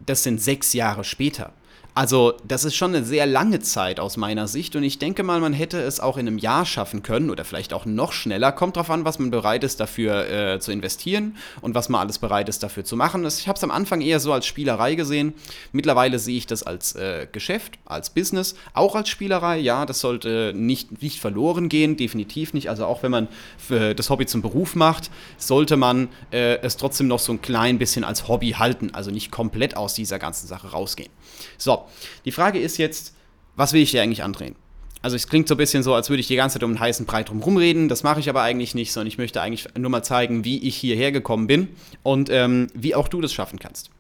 das 0.00 0.22
sind 0.22 0.40
sechs 0.40 0.72
Jahre 0.72 1.04
später. 1.04 1.52
Also, 1.96 2.34
das 2.46 2.66
ist 2.66 2.74
schon 2.74 2.94
eine 2.94 3.06
sehr 3.06 3.24
lange 3.24 3.60
Zeit 3.60 4.00
aus 4.00 4.18
meiner 4.18 4.48
Sicht 4.48 4.76
und 4.76 4.82
ich 4.82 4.98
denke 4.98 5.22
mal, 5.22 5.40
man 5.40 5.54
hätte 5.54 5.80
es 5.80 5.98
auch 5.98 6.18
in 6.18 6.28
einem 6.28 6.36
Jahr 6.36 6.66
schaffen 6.66 7.02
können 7.02 7.30
oder 7.30 7.42
vielleicht 7.46 7.72
auch 7.72 7.86
noch 7.86 8.12
schneller. 8.12 8.52
Kommt 8.52 8.76
drauf 8.76 8.90
an, 8.90 9.06
was 9.06 9.18
man 9.18 9.30
bereit 9.30 9.64
ist 9.64 9.80
dafür 9.80 10.28
äh, 10.28 10.60
zu 10.60 10.72
investieren 10.72 11.36
und 11.62 11.74
was 11.74 11.88
man 11.88 12.02
alles 12.02 12.18
bereit 12.18 12.50
ist 12.50 12.62
dafür 12.62 12.84
zu 12.84 12.96
machen. 12.96 13.24
Ich 13.24 13.48
habe 13.48 13.56
es 13.56 13.64
am 13.64 13.70
Anfang 13.70 14.02
eher 14.02 14.20
so 14.20 14.34
als 14.34 14.44
Spielerei 14.44 14.94
gesehen. 14.94 15.32
Mittlerweile 15.72 16.18
sehe 16.18 16.36
ich 16.36 16.46
das 16.46 16.64
als 16.64 16.94
äh, 16.96 17.28
Geschäft, 17.32 17.78
als 17.86 18.10
Business, 18.10 18.56
auch 18.74 18.94
als 18.94 19.08
Spielerei. 19.08 19.56
Ja, 19.56 19.86
das 19.86 20.00
sollte 20.00 20.52
nicht, 20.54 21.00
nicht 21.00 21.18
verloren 21.18 21.70
gehen, 21.70 21.96
definitiv 21.96 22.52
nicht. 22.52 22.68
Also 22.68 22.84
auch 22.84 23.02
wenn 23.04 23.10
man 23.10 23.28
das 23.70 24.10
Hobby 24.10 24.26
zum 24.26 24.42
Beruf 24.42 24.74
macht, 24.74 25.10
sollte 25.38 25.78
man 25.78 26.08
äh, 26.30 26.58
es 26.58 26.76
trotzdem 26.76 27.08
noch 27.08 27.20
so 27.20 27.32
ein 27.32 27.40
klein 27.40 27.78
bisschen 27.78 28.04
als 28.04 28.28
Hobby 28.28 28.50
halten. 28.50 28.90
Also 28.92 29.10
nicht 29.10 29.30
komplett 29.30 29.78
aus 29.78 29.94
dieser 29.94 30.18
ganzen 30.18 30.46
Sache 30.46 30.72
rausgehen. 30.72 31.10
So, 31.58 31.86
die 32.24 32.32
Frage 32.32 32.58
ist 32.58 32.78
jetzt, 32.78 33.14
was 33.56 33.72
will 33.72 33.82
ich 33.82 33.90
dir 33.90 34.02
eigentlich 34.02 34.22
andrehen? 34.22 34.56
Also 35.02 35.14
es 35.14 35.28
klingt 35.28 35.46
so 35.46 35.54
ein 35.54 35.58
bisschen 35.58 35.82
so, 35.82 35.94
als 35.94 36.10
würde 36.10 36.20
ich 36.20 36.26
die 36.26 36.36
ganze 36.36 36.54
Zeit 36.54 36.64
um 36.64 36.70
einen 36.70 36.80
heißen 36.80 37.06
Brei 37.06 37.22
drum 37.22 37.40
rumreden. 37.40 37.88
Das 37.88 38.02
mache 38.02 38.18
ich 38.18 38.28
aber 38.28 38.42
eigentlich 38.42 38.74
nicht, 38.74 38.92
sondern 38.92 39.08
ich 39.08 39.18
möchte 39.18 39.40
eigentlich 39.40 39.68
nur 39.78 39.90
mal 39.90 40.02
zeigen, 40.02 40.44
wie 40.44 40.66
ich 40.66 40.76
hierher 40.76 41.12
gekommen 41.12 41.46
bin 41.46 41.68
und 42.02 42.28
ähm, 42.30 42.68
wie 42.74 42.94
auch 42.94 43.08
du 43.08 43.20
das 43.20 43.32
schaffen 43.32 43.58
kannst. 43.58 43.90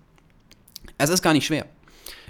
Es 0.98 1.10
ist 1.10 1.22
gar 1.22 1.32
nicht 1.32 1.46
schwer. 1.46 1.66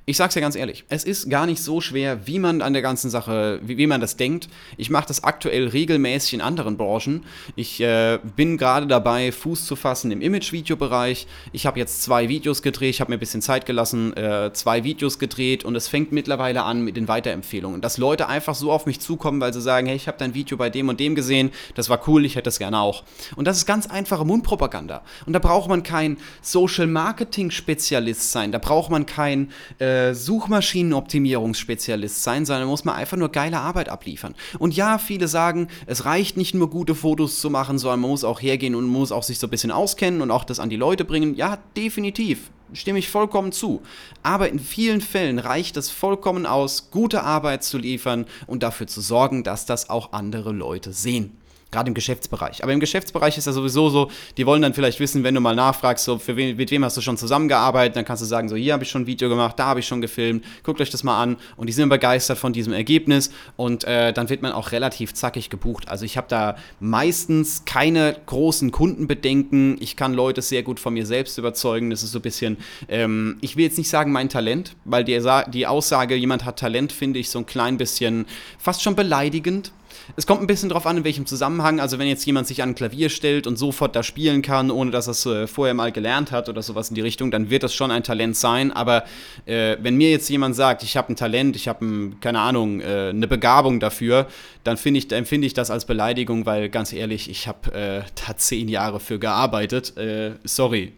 Ich 0.09 0.19
sag's 0.19 0.37
ja 0.37 0.41
ganz 0.41 0.55
ehrlich, 0.55 0.85
es 0.89 1.03
ist 1.03 1.29
gar 1.31 1.47
nicht 1.47 1.61
so 1.61 1.81
schwer, 1.81 2.29
wie 2.29 2.39
man 2.39 2.63
an 2.63 2.73
der 2.75 2.81
ganzen 2.81 3.11
Sache, 3.11 3.59
wie, 3.65 3.77
wie 3.77 3.89
man 3.89 4.01
das 4.01 4.17
denkt. 4.17 4.49
Ich 4.77 4.89
mache 4.89 5.09
das 5.09 5.25
aktuell 5.25 5.67
regelmäßig 5.67 6.35
in 6.35 6.41
anderen 6.41 6.77
Branchen. 6.77 7.25
Ich 7.57 7.81
äh, 7.81 8.21
bin 8.37 8.57
gerade 8.57 8.87
dabei, 8.87 9.33
Fuß 9.33 9.67
zu 9.67 9.75
fassen 9.75 10.13
im 10.13 10.21
Image-Video-Bereich. 10.21 11.27
Ich 11.51 11.67
habe 11.67 11.81
jetzt 11.81 12.05
zwei 12.05 12.29
Videos 12.29 12.63
gedreht, 12.63 12.91
ich 12.91 13.01
habe 13.01 13.11
mir 13.11 13.17
ein 13.17 13.19
bisschen 13.19 13.43
Zeit 13.43 13.67
gelassen, 13.67 14.17
äh, 14.17 14.53
zwei 14.53 14.85
Videos 14.85 15.19
gedreht 15.19 15.65
und 15.65 15.75
es 15.75 15.89
fängt 15.89 16.13
mittlerweile 16.13 16.63
an 16.63 16.83
mit 16.83 16.97
den 16.97 17.09
Weiterempfehlungen. 17.09 17.81
Dass 17.81 17.99
Leute 17.99 18.29
einfach 18.29 18.55
so 18.55 18.71
auf 18.71 18.87
mich 18.87 19.01
zukommen, 19.01 19.41
weil 19.41 19.53
sie 19.53 19.61
sagen, 19.61 19.89
hey, 19.89 19.97
ich 19.97 20.07
habe 20.07 20.19
dein 20.19 20.35
Video 20.35 20.57
bei 20.57 20.71
dem 20.71 20.89
und 20.89 21.01
dem 21.01 21.17
gesehen, 21.17 21.51
das 21.75 21.89
war 21.89 22.01
cool, 22.07 22.25
ich 22.25 22.37
hätte 22.37 22.45
das 22.45 22.61
gerne 22.61 22.79
auch. 22.79 23.03
Und 23.35 23.49
das 23.49 23.57
ist 23.57 23.67
ganz 23.67 23.89
einfache 23.89 24.25
Mundpropaganda. 24.25 25.03
Und 25.27 25.33
da 25.33 25.41
braucht 25.41 25.69
man 25.69 25.83
kein 25.83 26.17
Social-Marketing-Spezialist 26.43 28.31
sein, 28.31 28.53
da 28.53 28.59
braucht 28.59 28.93
man 28.93 29.05
kein 29.05 29.51
äh, 29.81 29.96
äh, 29.97 30.15
Suchmaschinenoptimierungsspezialist 30.15 32.23
sein, 32.23 32.45
sondern 32.45 32.69
muss 32.69 32.85
man 32.85 32.97
einfach 32.97 33.17
nur 33.17 33.31
geile 33.31 33.61
Arbeit 33.61 33.89
abliefern. 33.89 34.35
Und 34.59 34.77
ja, 34.77 34.99
viele 34.99 35.29
sagen, 35.29 35.69
es 35.87 36.05
reicht 36.05 36.37
nicht 36.37 36.55
nur 36.55 36.69
gute 36.71 36.95
Fotos 36.95 37.41
zu 37.41 37.51
machen, 37.51 37.79
sondern 37.79 38.01
man 38.01 38.11
muss 38.11 38.25
auch 38.25 38.43
hergehen 38.43 38.75
und 38.75 38.87
muss 38.87 39.13
auch 39.13 39.23
sich 39.23 39.39
so 39.39 39.47
ein 39.47 39.51
bisschen 39.51 39.71
auskennen 39.71 40.21
und 40.21 40.31
auch 40.31 40.45
das 40.45 40.61
an 40.61 40.71
die 40.71 40.77
Leute 40.77 41.05
bringen. 41.05 41.35
Ja, 41.35 41.59
definitiv. 41.77 42.51
stimme 42.73 42.99
ich 42.99 43.09
vollkommen 43.09 43.53
zu. 43.53 43.83
Aber 44.23 44.49
in 44.49 44.59
vielen 44.59 45.01
Fällen 45.01 45.39
reicht 45.39 45.77
es 45.77 45.91
vollkommen 45.91 46.47
aus, 46.47 46.91
gute 46.91 47.23
Arbeit 47.23 47.65
zu 47.65 47.79
liefern 47.79 48.27
und 48.47 48.63
dafür 48.63 48.87
zu 48.87 49.01
sorgen, 49.01 49.45
dass 49.45 49.67
das 49.67 49.89
auch 49.89 50.13
andere 50.13 50.53
Leute 50.53 50.93
sehen. 50.93 51.39
Gerade 51.73 51.89
im 51.89 51.95
Geschäftsbereich. 51.95 52.63
Aber 52.63 52.73
im 52.73 52.79
Geschäftsbereich 52.79 53.37
ist 53.37 53.47
ja 53.47 53.53
sowieso 53.53 53.89
so, 53.91 54.09
die 54.37 54.47
wollen 54.47 54.63
dann 54.63 54.73
vielleicht 54.73 55.01
wissen, 55.01 55.25
wenn 55.25 55.35
du 55.35 55.41
mal 55.41 55.57
nachfragst, 55.57 56.05
so, 56.05 56.17
für 56.17 56.37
wen, 56.37 56.57
mit 56.57 56.71
wem 56.71 56.85
hast 56.85 56.97
du 56.97 57.01
schon 57.01 57.17
zusammengearbeitet, 57.17 57.97
dann 57.97 58.05
kannst 58.05 58.23
du 58.23 58.27
sagen, 58.27 58.49
so, 58.49 58.55
hier 58.55 58.73
habe 58.73 58.85
ich 58.85 58.91
schon 58.91 59.03
ein 59.03 59.07
Video 59.09 59.29
gemacht, 59.29 59.59
da 59.59 59.67
habe 59.67 59.81
ich 59.81 59.87
schon 59.87 60.01
gefilmt, 60.01 60.45
guckt 60.63 60.81
euch 60.81 60.91
das 60.91 61.03
mal 61.03 61.21
an. 61.21 61.37
Und 61.57 61.67
die 61.67 61.73
sind 61.73 61.89
begeistert 61.89 62.39
von 62.39 62.53
diesem 62.53 62.73
Ergebnis 62.73 63.33
und 63.57 63.83
äh, 63.83 64.13
dann 64.13 64.31
wird 64.31 64.43
man 64.43 64.53
auch 64.53 64.71
relativ 64.71 65.13
zackig 65.15 65.51
gebucht. 65.51 65.89
Also 65.89 66.05
ich 66.05 66.17
habe 66.17 66.29
da 66.29 66.57
meistens 66.79 67.65
keine 67.65 68.17
großen 68.27 68.71
Kundenbedenken. 68.71 69.77
Ich 69.81 69.97
kann 69.97 70.15
Leute 70.15 70.43
sehr 70.43 70.63
gut 70.63 70.79
von 70.79 70.95
mir 70.95 71.05
selbst 71.05 71.37
überzeugen. 71.37 71.91
Das 71.91 72.05
ist 72.05 72.13
so 72.13 72.21
ein 72.21 72.23
bisschen, 72.23 72.59
ähm, 72.89 73.39
ich 73.41 73.57
will 73.57 73.65
jetzt 73.65 73.77
nicht 73.77 73.91
sagen 73.91 74.13
mein 74.13 74.29
Talent, 74.29 74.77
weil 74.85 75.03
die, 75.03 75.21
die 75.49 75.67
Aussage, 75.67 76.15
jemand 76.15 76.45
hat 76.45 76.61
Talent, 76.61 76.93
finde 76.93 77.19
ich 77.19 77.29
so 77.29 77.41
ein 77.41 77.47
klein 77.47 77.77
bisschen 77.77 78.27
fast 78.57 78.83
schon 78.83 78.95
beleidigend 78.95 79.73
es 80.17 80.27
kommt 80.27 80.41
ein 80.41 80.47
bisschen 80.47 80.69
drauf 80.69 80.87
an, 80.87 80.99
in 80.99 81.05
welchem 81.05 81.27
Zusammenhang. 81.27 81.81
Also, 81.81 81.99
wenn 81.99 82.09
jetzt 82.09 82.25
jemand 82.27 82.47
sich 82.47 82.63
an 82.63 82.71
ein 82.71 82.75
Klavier 82.75 83.09
stellt 83.09 83.47
und 83.47 83.57
sofort 83.57 83.97
da 83.97 84.03
spielen 84.03 84.43
kann, 84.43 84.71
ohne 84.71 84.91
dass 84.91 85.09
er 85.09 85.13
es 85.13 85.27
äh, 85.27 85.47
vorher 85.47 85.75
mal 85.75 85.93
gelernt 85.93 86.33
hat 86.33 86.49
oder 86.49 86.63
sowas 86.63 86.89
in 86.89 86.95
die 86.95 87.01
Richtung, 87.01 87.31
dann 87.31 87.51
wird 87.51 87.63
das 87.63 87.75
schon 87.75 87.91
ein 87.91 88.03
Talent 88.03 88.37
sein. 88.37 88.73
Aber 88.73 89.05
äh, 89.47 89.77
wenn 89.81 89.97
mir 89.97 90.11
jetzt 90.11 90.29
jemand 90.29 90.57
sagt, 90.57 90.83
ich 90.83 90.97
habe 90.97 91.13
ein 91.13 91.17
Talent, 91.17 91.57
ich 91.57 91.69
habe, 91.69 92.13
keine 92.21 92.41
Ahnung, 92.41 92.81
äh, 92.81 93.11
eine 93.11 93.29
Begabung 93.29 93.81
dafür, 93.81 94.27
dann 94.65 94.79
ich, 94.85 95.13
empfinde 95.13 95.47
ich 95.47 95.55
das 95.55 95.71
als 95.71 95.85
Beleidigung, 95.85 96.47
weil 96.47 96.69
ganz 96.69 96.93
ehrlich, 96.93 97.31
ich 97.31 97.47
habe 97.49 97.73
äh, 97.73 98.03
da 98.27 98.37
zehn 98.37 98.69
Jahre 98.69 99.01
für 99.01 99.19
gearbeitet. 99.19 99.97
Äh, 99.97 100.33
sorry, 100.45 100.93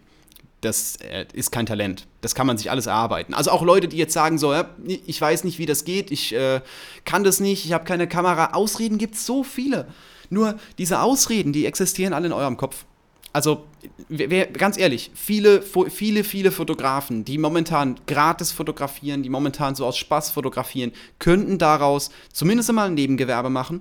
das 0.60 0.96
äh, 0.96 1.26
ist 1.32 1.52
kein 1.52 1.66
Talent. 1.66 2.06
Das 2.20 2.34
kann 2.34 2.46
man 2.46 2.58
sich 2.58 2.70
alles 2.70 2.86
erarbeiten. 2.86 3.34
Also 3.34 3.50
auch 3.50 3.62
Leute, 3.62 3.88
die 3.88 3.96
jetzt 3.96 4.12
sagen 4.12 4.38
so, 4.38 4.52
ja, 4.52 4.68
ich 4.84 5.20
weiß 5.20 5.44
nicht, 5.44 5.58
wie 5.58 5.66
das 5.66 5.84
geht, 5.84 6.10
ich 6.10 6.34
äh, 6.34 6.60
kann 7.04 7.24
das 7.24 7.40
nicht, 7.40 7.64
ich 7.64 7.72
habe 7.72 7.84
keine 7.84 8.08
Kamera. 8.08 8.52
Ausreden 8.52 8.98
gibt 8.98 9.14
es 9.14 9.26
so 9.26 9.44
viele. 9.44 9.86
Nur 10.30 10.58
diese 10.78 11.00
Ausreden, 11.00 11.52
die 11.52 11.66
existieren 11.66 12.12
alle 12.12 12.26
in 12.26 12.32
eurem 12.32 12.56
Kopf. 12.56 12.84
Also 13.32 13.66
wer, 14.08 14.46
ganz 14.46 14.78
ehrlich, 14.78 15.10
viele, 15.14 15.62
viele, 15.62 16.24
viele 16.24 16.50
Fotografen, 16.50 17.24
die 17.24 17.38
momentan 17.38 18.00
gratis 18.06 18.50
fotografieren, 18.50 19.22
die 19.22 19.28
momentan 19.28 19.74
so 19.74 19.86
aus 19.86 19.96
Spaß 19.96 20.30
fotografieren, 20.30 20.92
könnten 21.18 21.58
daraus 21.58 22.10
zumindest 22.32 22.70
einmal 22.70 22.88
ein 22.88 22.94
Nebengewerbe 22.94 23.50
machen 23.50 23.80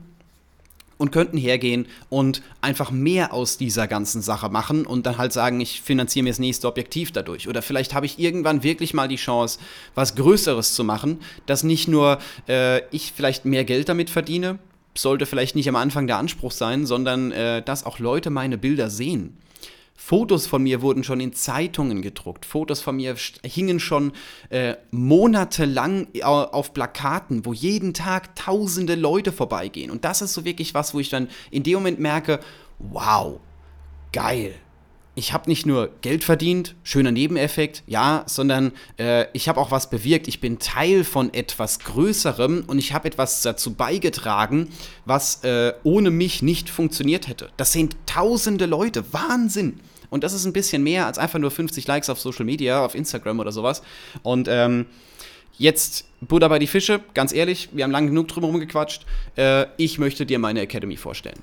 und 0.97 1.11
könnten 1.11 1.37
hergehen 1.37 1.87
und 2.09 2.41
einfach 2.61 2.91
mehr 2.91 3.33
aus 3.33 3.57
dieser 3.57 3.87
ganzen 3.87 4.21
Sache 4.21 4.49
machen 4.49 4.85
und 4.85 5.05
dann 5.05 5.17
halt 5.17 5.33
sagen, 5.33 5.59
ich 5.61 5.81
finanziere 5.81 6.23
mir 6.23 6.31
das 6.31 6.39
nächste 6.39 6.67
Objektiv 6.67 7.11
dadurch. 7.11 7.47
Oder 7.47 7.61
vielleicht 7.61 7.93
habe 7.93 8.05
ich 8.05 8.19
irgendwann 8.19 8.63
wirklich 8.63 8.93
mal 8.93 9.07
die 9.07 9.15
Chance, 9.15 9.59
was 9.95 10.15
Größeres 10.15 10.73
zu 10.73 10.83
machen, 10.83 11.19
dass 11.45 11.63
nicht 11.63 11.87
nur 11.87 12.19
äh, 12.47 12.81
ich 12.89 13.13
vielleicht 13.15 13.45
mehr 13.45 13.65
Geld 13.65 13.89
damit 13.89 14.09
verdiene, 14.09 14.59
sollte 14.95 15.25
vielleicht 15.25 15.55
nicht 15.55 15.69
am 15.69 15.75
Anfang 15.75 16.07
der 16.07 16.17
Anspruch 16.17 16.51
sein, 16.51 16.85
sondern 16.85 17.31
äh, 17.31 17.61
dass 17.61 17.85
auch 17.85 17.99
Leute 17.99 18.29
meine 18.29 18.57
Bilder 18.57 18.89
sehen. 18.89 19.37
Fotos 19.99 20.45
von 20.45 20.61
mir 20.61 20.83
wurden 20.83 21.03
schon 21.03 21.19
in 21.19 21.33
Zeitungen 21.33 22.03
gedruckt. 22.03 22.45
Fotos 22.45 22.81
von 22.81 22.97
mir 22.97 23.15
hingen 23.43 23.79
schon 23.79 24.13
äh, 24.49 24.75
monatelang 24.91 26.07
auf 26.21 26.71
Plakaten, 26.73 27.45
wo 27.45 27.51
jeden 27.51 27.95
Tag 27.95 28.35
tausende 28.35 28.93
Leute 28.93 29.31
vorbeigehen. 29.31 29.89
Und 29.89 30.05
das 30.05 30.21
ist 30.21 30.35
so 30.35 30.45
wirklich 30.45 30.75
was, 30.75 30.93
wo 30.93 30.99
ich 30.99 31.09
dann 31.09 31.29
in 31.49 31.63
dem 31.63 31.73
Moment 31.73 31.99
merke, 31.99 32.39
wow, 32.77 33.39
geil. 34.13 34.53
Ich 35.17 35.33
habe 35.33 35.49
nicht 35.49 35.65
nur 35.65 35.89
Geld 36.01 36.23
verdient, 36.23 36.75
schöner 36.83 37.11
Nebeneffekt, 37.11 37.81
ja, 37.87 38.23
sondern 38.27 38.71
äh, 38.99 39.25
ich 39.33 39.49
habe 39.49 39.59
auch 39.59 39.71
was 39.71 39.89
bewirkt. 39.89 40.27
Ich 40.27 40.41
bin 40.41 40.59
Teil 40.59 41.03
von 41.03 41.33
etwas 41.33 41.79
Größerem 41.79 42.65
und 42.67 42.77
ich 42.77 42.93
habe 42.93 43.07
etwas 43.07 43.41
dazu 43.41 43.73
beigetragen, 43.73 44.69
was 45.05 45.43
äh, 45.43 45.73
ohne 45.81 46.11
mich 46.11 46.43
nicht 46.43 46.69
funktioniert 46.69 47.27
hätte. 47.27 47.49
Das 47.57 47.71
sind 47.71 47.97
tausende 48.05 48.67
Leute, 48.67 49.11
Wahnsinn. 49.11 49.79
Und 50.11 50.23
das 50.23 50.33
ist 50.33 50.45
ein 50.45 50.53
bisschen 50.53 50.83
mehr 50.83 51.07
als 51.07 51.17
einfach 51.17 51.39
nur 51.39 51.49
50 51.49 51.87
Likes 51.87 52.11
auf 52.11 52.19
Social 52.19 52.45
Media, 52.45 52.85
auf 52.85 52.93
Instagram 52.93 53.39
oder 53.39 53.51
sowas. 53.51 53.81
Und 54.21 54.47
ähm, 54.47 54.85
jetzt 55.57 56.05
Buddha 56.19 56.47
bei 56.47 56.57
die 56.57 56.67
Fische, 56.67 57.01
ganz 57.13 57.31
ehrlich, 57.31 57.69
wir 57.73 57.83
haben 57.83 57.91
lange 57.91 58.07
genug 58.07 58.27
drüber 58.27 58.47
rumgequatscht. 58.47 59.05
Äh, 59.35 59.67
ich 59.77 59.99
möchte 59.99 60.25
dir 60.25 60.39
meine 60.39 60.61
Academy 60.61 60.97
vorstellen. 60.97 61.39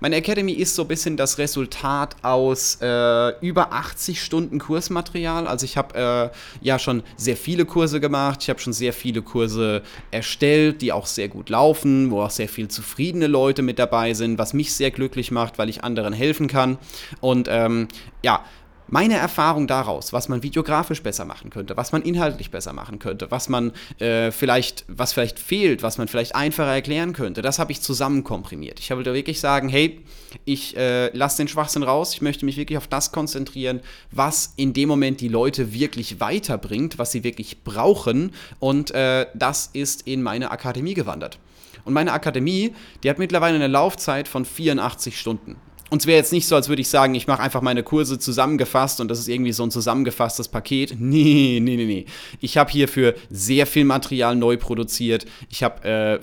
Meine 0.00 0.16
Academy 0.16 0.52
ist 0.52 0.74
so 0.74 0.82
ein 0.82 0.88
bisschen 0.88 1.16
das 1.16 1.38
Resultat 1.38 2.16
aus 2.22 2.78
äh, 2.82 3.30
über 3.40 3.72
80 3.72 4.22
Stunden 4.22 4.58
Kursmaterial. 4.58 5.46
Also 5.46 5.64
ich 5.64 5.78
habe 5.78 6.30
äh, 6.34 6.66
ja 6.66 6.78
schon 6.78 7.02
sehr 7.16 7.38
viele 7.38 7.64
Kurse 7.64 8.00
gemacht. 8.00 8.40
Ich 8.42 8.50
habe 8.50 8.60
schon 8.60 8.74
sehr 8.74 8.92
viele 8.92 9.22
Kurse 9.22 9.82
erstellt, 10.10 10.82
die 10.82 10.92
auch 10.92 11.06
sehr 11.06 11.28
gut 11.28 11.48
laufen, 11.48 12.10
wo 12.10 12.20
auch 12.20 12.30
sehr 12.30 12.48
viel 12.48 12.68
zufriedene 12.68 13.28
Leute 13.28 13.62
mit 13.62 13.78
dabei 13.78 14.12
sind, 14.12 14.38
was 14.38 14.52
mich 14.52 14.74
sehr 14.74 14.90
glücklich 14.90 15.30
macht, 15.30 15.58
weil 15.58 15.70
ich 15.70 15.84
anderen 15.84 16.12
helfen 16.12 16.48
kann. 16.48 16.76
Und 17.20 17.48
ähm, 17.50 17.88
ja, 18.22 18.44
meine 18.88 19.16
Erfahrung 19.16 19.66
daraus, 19.66 20.12
was 20.12 20.28
man 20.28 20.42
videografisch 20.42 21.02
besser 21.02 21.24
machen 21.24 21.50
könnte, 21.50 21.76
was 21.76 21.92
man 21.92 22.02
inhaltlich 22.02 22.50
besser 22.50 22.72
machen 22.72 22.98
könnte, 22.98 23.30
was 23.30 23.48
man 23.48 23.72
äh, 23.98 24.30
vielleicht, 24.30 24.84
was 24.88 25.12
vielleicht 25.12 25.38
fehlt, 25.38 25.82
was 25.82 25.98
man 25.98 26.08
vielleicht 26.08 26.34
einfacher 26.34 26.72
erklären 26.72 27.12
könnte, 27.12 27.42
das 27.42 27.58
habe 27.58 27.72
ich 27.72 27.80
zusammen 27.80 28.24
komprimiert. 28.24 28.80
Ich 28.80 28.90
wollte 28.90 29.14
wirklich 29.14 29.40
sagen, 29.40 29.68
hey, 29.68 30.00
ich 30.44 30.76
äh, 30.76 31.14
lasse 31.16 31.38
den 31.38 31.48
Schwachsinn 31.48 31.82
raus, 31.82 32.14
ich 32.14 32.22
möchte 32.22 32.44
mich 32.44 32.56
wirklich 32.56 32.78
auf 32.78 32.88
das 32.88 33.12
konzentrieren, 33.12 33.80
was 34.10 34.52
in 34.56 34.72
dem 34.72 34.88
Moment 34.88 35.20
die 35.20 35.28
Leute 35.28 35.72
wirklich 35.72 36.20
weiterbringt, 36.20 36.98
was 36.98 37.12
sie 37.12 37.24
wirklich 37.24 37.64
brauchen 37.64 38.32
und 38.58 38.90
äh, 38.92 39.26
das 39.34 39.70
ist 39.72 40.06
in 40.06 40.22
meine 40.22 40.50
Akademie 40.50 40.94
gewandert. 40.94 41.38
Und 41.84 41.94
meine 41.94 42.12
Akademie, 42.12 42.74
die 43.02 43.08
hat 43.08 43.18
mittlerweile 43.18 43.54
eine 43.56 43.66
Laufzeit 43.66 44.28
von 44.28 44.44
84 44.44 45.18
Stunden. 45.18 45.56
Und 45.90 46.02
es 46.02 46.06
wäre 46.06 46.18
jetzt 46.18 46.32
nicht 46.32 46.46
so, 46.46 46.54
als 46.54 46.68
würde 46.68 46.82
ich 46.82 46.88
sagen, 46.88 47.14
ich 47.14 47.26
mache 47.26 47.42
einfach 47.42 47.62
meine 47.62 47.82
Kurse 47.82 48.18
zusammengefasst 48.18 49.00
und 49.00 49.08
das 49.08 49.18
ist 49.18 49.28
irgendwie 49.28 49.52
so 49.52 49.62
ein 49.62 49.70
zusammengefasstes 49.70 50.48
Paket. 50.48 50.96
Nee, 51.08 51.58
nee, 51.62 51.76
nee, 51.76 51.86
nee. 51.86 52.06
Ich 52.40 52.58
habe 52.58 52.70
hierfür 52.70 53.14
sehr 53.30 53.66
viel 53.66 53.84
Material 53.84 54.36
neu 54.36 54.58
produziert. 54.58 55.24
Ich 55.48 55.62
habe 55.62 55.88
äh, 55.88 56.22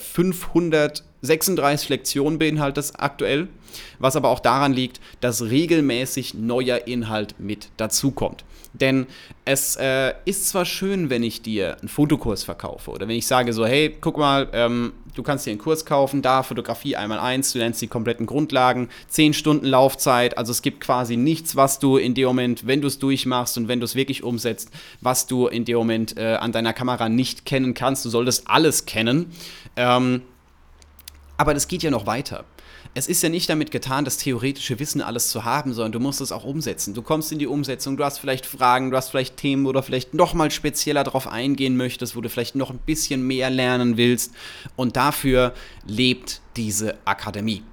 536 1.22 1.90
Lektionen 1.90 2.40
beinhaltet 2.40 2.78
das 2.78 2.96
aktuell, 2.96 3.48
was 4.00 4.16
aber 4.16 4.30
auch 4.30 4.40
daran 4.40 4.74
liegt, 4.74 5.00
dass 5.22 5.44
regelmäßig 5.44 6.34
neuer 6.34 6.88
Inhalt 6.88 7.36
mit 7.40 7.70
dazukommt. 7.78 8.44
Denn 8.80 9.08
es 9.46 9.76
äh, 9.78 10.14
ist 10.26 10.50
zwar 10.50 10.66
schön, 10.66 11.10
wenn 11.10 11.24
ich 11.24 11.42
dir 11.42 11.78
einen 11.80 11.88
Fotokurs 11.88 12.44
verkaufe 12.44 12.92
oder 12.92 13.08
wenn 13.08 13.16
ich 13.16 13.28
sage 13.28 13.54
so, 13.54 13.66
hey, 13.66 13.96
guck 14.02 14.18
mal, 14.18 14.50
ähm, 14.54 14.94
du 15.14 15.24
kannst 15.24 15.46
dir 15.46 15.52
einen 15.52 15.60
Kurs 15.60 15.86
kaufen, 15.86 16.22
da 16.22 16.44
Fotografie 16.44 16.96
einmal 16.96 17.20
eins, 17.20 17.54
du 17.54 17.60
lernst 17.60 17.82
die 17.82 17.88
kompletten 17.88 18.26
Grundlagen, 18.26 18.90
10 19.08 19.34
Stunden 19.34 19.66
Laufzeit, 19.66 20.38
also 20.38 20.52
es 20.52 20.62
gibt 20.62 20.82
quasi 20.82 21.16
nichts, 21.16 21.56
was 21.56 21.80
du 21.80 21.98
in 21.98 22.16
dem 22.16 22.28
Moment, 22.28 22.68
wenn 22.68 22.82
du 22.82 22.88
es 22.88 23.00
durchmachst 23.00 23.58
und 23.58 23.68
wenn 23.68 23.80
du 23.80 23.86
es 23.86 23.96
wirklich 23.96 24.24
umsetzt, 24.24 24.72
was 25.00 25.28
du 25.28 25.48
in 25.48 25.64
dem 25.64 25.78
Moment 25.78 26.18
äh, 26.18 26.36
an 26.36 26.52
deiner 26.52 26.74
Kamera 26.74 27.08
nicht 27.08 27.46
kennen 27.46 27.74
kannst. 27.74 28.04
Du 28.04 28.10
solltest 28.10 28.50
alles 28.50 28.86
kennen. 28.86 29.32
Ähm, 29.78 30.22
aber 31.38 31.54
das 31.54 31.68
geht 31.68 31.84
ja 31.84 31.92
noch 31.92 32.06
weiter 32.06 32.46
es 32.98 33.08
ist 33.08 33.22
ja 33.22 33.28
nicht 33.28 33.50
damit 33.50 33.72
getan, 33.72 34.06
das 34.06 34.18
theoretische 34.18 34.80
Wissen 34.80 35.02
alles 35.02 35.28
zu 35.28 35.44
haben, 35.44 35.74
sondern 35.74 35.92
du 35.92 36.00
musst 36.00 36.22
es 36.22 36.32
auch 36.32 36.46
umsetzen. 36.46 36.94
Du 36.94 37.02
kommst 37.02 37.30
in 37.34 37.40
die 37.40 37.46
Umsetzung, 37.46 37.98
du 37.98 38.06
hast 38.06 38.20
vielleicht 38.20 38.46
Fragen, 38.46 38.90
du 38.90 38.96
hast 38.96 39.10
vielleicht 39.10 39.36
Themen, 39.36 39.66
wo 39.66 39.74
du 39.74 39.84
vielleicht 39.84 40.14
nochmal 40.14 40.50
spezieller 40.50 41.04
darauf 41.04 41.28
eingehen 41.28 41.76
möchtest, 41.76 42.16
wo 42.16 42.22
du 42.22 42.30
vielleicht 42.30 42.56
noch 42.56 42.70
ein 42.70 42.80
bisschen 42.80 43.28
mehr 43.28 43.50
lernen 43.50 43.98
willst. 43.98 44.34
Und 44.78 44.96
dafür 44.96 45.54
lebt 45.86 46.40
diese 46.56 46.96
Akademie. 47.04 47.64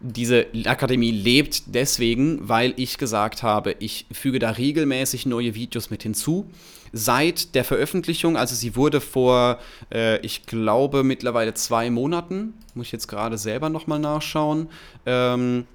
Diese 0.00 0.46
Akademie 0.64 1.10
lebt 1.10 1.74
deswegen, 1.74 2.48
weil 2.48 2.72
ich 2.76 2.98
gesagt 2.98 3.42
habe, 3.42 3.74
ich 3.80 4.06
füge 4.12 4.38
da 4.38 4.50
regelmäßig 4.50 5.26
neue 5.26 5.54
Videos 5.54 5.90
mit 5.90 6.02
hinzu 6.02 6.48
seit 6.92 7.54
der 7.54 7.64
Veröffentlichung, 7.64 8.36
also 8.36 8.54
sie 8.54 8.76
wurde 8.76 9.00
vor, 9.00 9.58
äh, 9.92 10.18
ich 10.20 10.46
glaube, 10.46 11.04
mittlerweile 11.04 11.54
zwei 11.54 11.90
Monaten, 11.90 12.54
muss 12.74 12.86
ich 12.86 12.92
jetzt 12.92 13.08
gerade 13.08 13.38
selber 13.38 13.68
nochmal 13.68 13.98
nachschauen. 13.98 14.68
Ähm, 15.06 15.66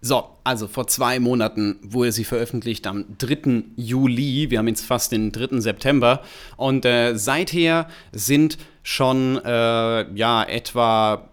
so, 0.00 0.28
also 0.44 0.68
vor 0.68 0.86
zwei 0.86 1.18
Monaten 1.18 1.76
wurde 1.82 2.12
sie 2.12 2.24
veröffentlicht 2.24 2.86
am 2.86 3.04
3. 3.18 3.64
Juli. 3.76 4.48
Wir 4.48 4.58
haben 4.60 4.68
jetzt 4.68 4.86
fast 4.86 5.10
den 5.10 5.32
3. 5.32 5.60
September. 5.60 6.22
Und 6.56 6.84
äh, 6.84 7.16
seither 7.16 7.88
sind 8.12 8.58
schon 8.84 9.40
äh, 9.44 10.12
ja 10.14 10.44
etwa 10.44 11.28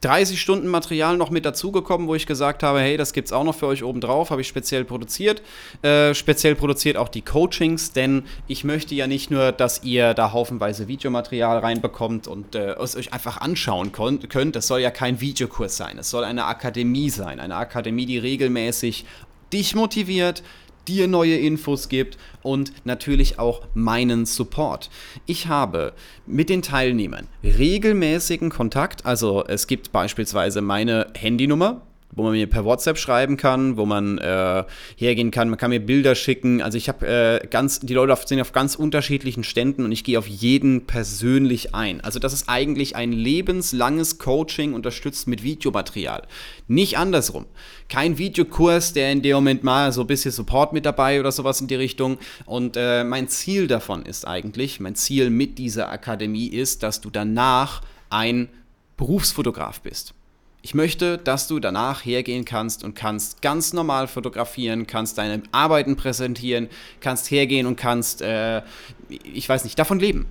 30 0.00 0.40
Stunden 0.40 0.68
Material 0.68 1.16
noch 1.16 1.30
mit 1.30 1.44
dazugekommen, 1.44 2.06
wo 2.06 2.14
ich 2.14 2.26
gesagt 2.26 2.62
habe, 2.62 2.80
hey, 2.80 2.96
das 2.96 3.12
gibt's 3.12 3.32
auch 3.32 3.44
noch 3.44 3.54
für 3.54 3.66
euch 3.66 3.82
oben 3.82 4.00
drauf, 4.00 4.30
habe 4.30 4.40
ich 4.40 4.48
speziell 4.48 4.84
produziert. 4.84 5.42
Äh, 5.82 6.14
speziell 6.14 6.54
produziert 6.54 6.96
auch 6.96 7.08
die 7.08 7.22
Coachings, 7.22 7.92
denn 7.92 8.24
ich 8.46 8.62
möchte 8.62 8.94
ja 8.94 9.06
nicht 9.06 9.30
nur, 9.30 9.50
dass 9.50 9.82
ihr 9.82 10.14
da 10.14 10.32
haufenweise 10.32 10.86
Videomaterial 10.86 11.58
reinbekommt 11.58 12.28
und 12.28 12.54
äh, 12.54 12.74
es 12.74 12.96
euch 12.96 13.12
einfach 13.12 13.38
anschauen 13.38 13.90
könnt. 13.92 14.56
Das 14.56 14.66
soll 14.66 14.80
ja 14.80 14.90
kein 14.90 15.20
Videokurs 15.20 15.76
sein, 15.76 15.98
es 15.98 16.10
soll 16.10 16.24
eine 16.24 16.44
Akademie 16.44 17.10
sein. 17.10 17.40
Eine 17.40 17.56
Akademie, 17.56 18.06
die 18.06 18.18
regelmäßig 18.18 19.04
dich 19.52 19.74
motiviert, 19.74 20.42
dir 20.88 21.06
neue 21.06 21.36
Infos 21.36 21.88
gibt 21.88 22.18
und 22.42 22.72
natürlich 22.84 23.38
auch 23.38 23.62
meinen 23.74 24.26
Support. 24.26 24.90
Ich 25.26 25.46
habe 25.46 25.92
mit 26.26 26.48
den 26.48 26.62
Teilnehmern 26.62 27.28
regelmäßigen 27.44 28.50
Kontakt, 28.50 29.06
also 29.06 29.44
es 29.46 29.66
gibt 29.66 29.92
beispielsweise 29.92 30.62
meine 30.62 31.08
Handynummer, 31.14 31.82
wo 32.12 32.22
man 32.22 32.32
mir 32.32 32.46
per 32.48 32.64
WhatsApp 32.64 32.98
schreiben 32.98 33.36
kann, 33.36 33.76
wo 33.76 33.86
man 33.86 34.18
äh, 34.18 34.64
hergehen 34.96 35.30
kann, 35.30 35.50
man 35.50 35.58
kann 35.58 35.70
mir 35.70 35.80
Bilder 35.80 36.14
schicken. 36.14 36.62
Also 36.62 36.78
ich 36.78 36.88
habe 36.88 37.06
äh, 37.06 37.46
ganz, 37.46 37.80
die 37.80 37.94
Leute 37.94 38.16
sind 38.26 38.40
auf 38.40 38.52
ganz 38.52 38.74
unterschiedlichen 38.74 39.44
Ständen 39.44 39.84
und 39.84 39.92
ich 39.92 40.04
gehe 40.04 40.18
auf 40.18 40.26
jeden 40.26 40.86
persönlich 40.86 41.74
ein. 41.74 42.00
Also 42.00 42.18
das 42.18 42.32
ist 42.32 42.48
eigentlich 42.48 42.96
ein 42.96 43.12
lebenslanges 43.12 44.18
Coaching 44.18 44.72
unterstützt 44.72 45.28
mit 45.28 45.42
Videomaterial. 45.42 46.22
Nicht 46.66 46.98
andersrum. 46.98 47.46
Kein 47.88 48.18
Videokurs, 48.18 48.92
der 48.92 49.12
in 49.12 49.22
dem 49.22 49.34
Moment 49.36 49.64
mal 49.64 49.92
so 49.92 50.02
ein 50.02 50.06
bisschen 50.06 50.32
Support 50.32 50.72
mit 50.72 50.86
dabei 50.86 51.20
oder 51.20 51.32
sowas 51.32 51.60
in 51.60 51.68
die 51.68 51.74
Richtung. 51.74 52.18
Und 52.46 52.76
äh, 52.76 53.04
mein 53.04 53.28
Ziel 53.28 53.66
davon 53.66 54.04
ist 54.04 54.26
eigentlich, 54.26 54.80
mein 54.80 54.94
Ziel 54.94 55.30
mit 55.30 55.58
dieser 55.58 55.90
Akademie 55.90 56.48
ist, 56.48 56.82
dass 56.82 57.00
du 57.00 57.10
danach 57.10 57.82
ein 58.10 58.48
Berufsfotograf 58.96 59.80
bist. 59.80 60.14
Ich 60.60 60.74
möchte, 60.74 61.18
dass 61.18 61.46
du 61.46 61.60
danach 61.60 62.04
hergehen 62.04 62.44
kannst 62.44 62.82
und 62.82 62.94
kannst 62.94 63.42
ganz 63.42 63.72
normal 63.72 64.08
fotografieren, 64.08 64.86
kannst 64.86 65.16
deine 65.16 65.42
Arbeiten 65.52 65.96
präsentieren, 65.96 66.68
kannst 67.00 67.30
hergehen 67.30 67.66
und 67.66 67.76
kannst, 67.76 68.22
äh, 68.22 68.62
ich 69.08 69.48
weiß 69.48 69.64
nicht, 69.64 69.78
davon 69.78 70.00
leben. 70.00 70.26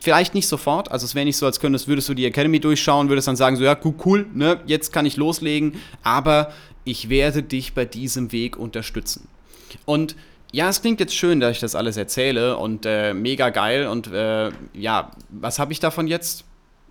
Vielleicht 0.00 0.34
nicht 0.34 0.48
sofort, 0.48 0.90
also 0.90 1.04
es 1.04 1.14
wäre 1.14 1.24
nicht 1.24 1.36
so, 1.36 1.46
als 1.46 1.60
könntest, 1.60 1.86
würdest 1.86 2.08
du 2.08 2.14
die 2.14 2.24
Academy 2.24 2.58
durchschauen, 2.58 3.08
würdest 3.08 3.28
dann 3.28 3.36
sagen, 3.36 3.56
so 3.56 3.64
ja, 3.64 3.78
cool, 4.04 4.26
ne, 4.34 4.60
jetzt 4.66 4.92
kann 4.92 5.06
ich 5.06 5.16
loslegen, 5.16 5.74
aber 6.02 6.52
ich 6.84 7.08
werde 7.08 7.42
dich 7.42 7.74
bei 7.74 7.84
diesem 7.84 8.32
Weg 8.32 8.56
unterstützen. 8.56 9.28
Und 9.84 10.16
ja, 10.52 10.68
es 10.68 10.80
klingt 10.80 11.00
jetzt 11.00 11.14
schön, 11.14 11.38
dass 11.38 11.52
ich 11.52 11.60
das 11.60 11.74
alles 11.74 11.96
erzähle 11.96 12.56
und 12.56 12.86
äh, 12.86 13.14
mega 13.14 13.50
geil 13.50 13.86
und 13.86 14.08
äh, 14.08 14.50
ja, 14.74 15.12
was 15.28 15.58
habe 15.58 15.72
ich 15.72 15.80
davon 15.80 16.08
jetzt? 16.08 16.44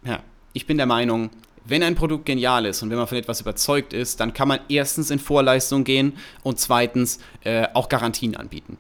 Ja, 0.06 0.20
ich 0.54 0.66
bin 0.66 0.78
der 0.78 0.86
Meinung, 0.86 1.30
wenn 1.70 1.84
ein 1.84 1.96
Produkt 1.96 2.26
genial 2.26 2.66
ist 2.66 2.82
und 2.82 2.90
wenn 2.90 2.98
man 2.98 3.08
von 3.08 3.18
etwas 3.18 3.42
überzeugt 3.42 3.94
ist, 3.94 4.20
dann 4.20 4.34
kann 4.34 4.48
man 4.48 4.60
erstens 4.70 5.12
in 5.12 5.20
Vorleistung 5.20 5.84
gehen 5.84 6.14
und 6.44 6.60
zweitens 6.60 7.20
äh, 7.44 7.68
auch 7.74 7.90
Garantien 7.90 8.36
anbieten. 8.36 8.78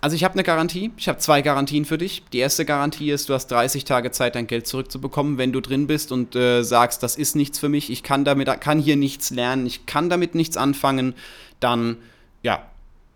Also 0.00 0.14
ich 0.14 0.24
habe 0.24 0.34
eine 0.34 0.44
Garantie, 0.44 0.92
ich 0.96 1.08
habe 1.08 1.18
zwei 1.18 1.42
Garantien 1.42 1.84
für 1.84 1.98
dich. 1.98 2.22
Die 2.32 2.38
erste 2.38 2.64
Garantie 2.64 3.10
ist, 3.10 3.28
du 3.28 3.34
hast 3.34 3.48
30 3.48 3.84
Tage 3.84 4.10
Zeit, 4.10 4.34
dein 4.34 4.46
Geld 4.46 4.66
zurückzubekommen, 4.66 5.38
wenn 5.38 5.52
du 5.52 5.60
drin 5.60 5.86
bist 5.86 6.12
und 6.12 6.36
äh, 6.36 6.62
sagst, 6.62 7.02
das 7.02 7.16
ist 7.16 7.34
nichts 7.34 7.58
für 7.58 7.68
mich, 7.68 7.90
ich 7.90 8.02
kann 8.02 8.24
damit, 8.24 8.48
kann 8.60 8.78
hier 8.78 8.96
nichts 8.96 9.30
lernen, 9.30 9.66
ich 9.66 9.86
kann 9.86 10.10
damit 10.10 10.34
nichts 10.34 10.56
anfangen, 10.56 11.14
dann 11.60 11.96
ja, 12.42 12.62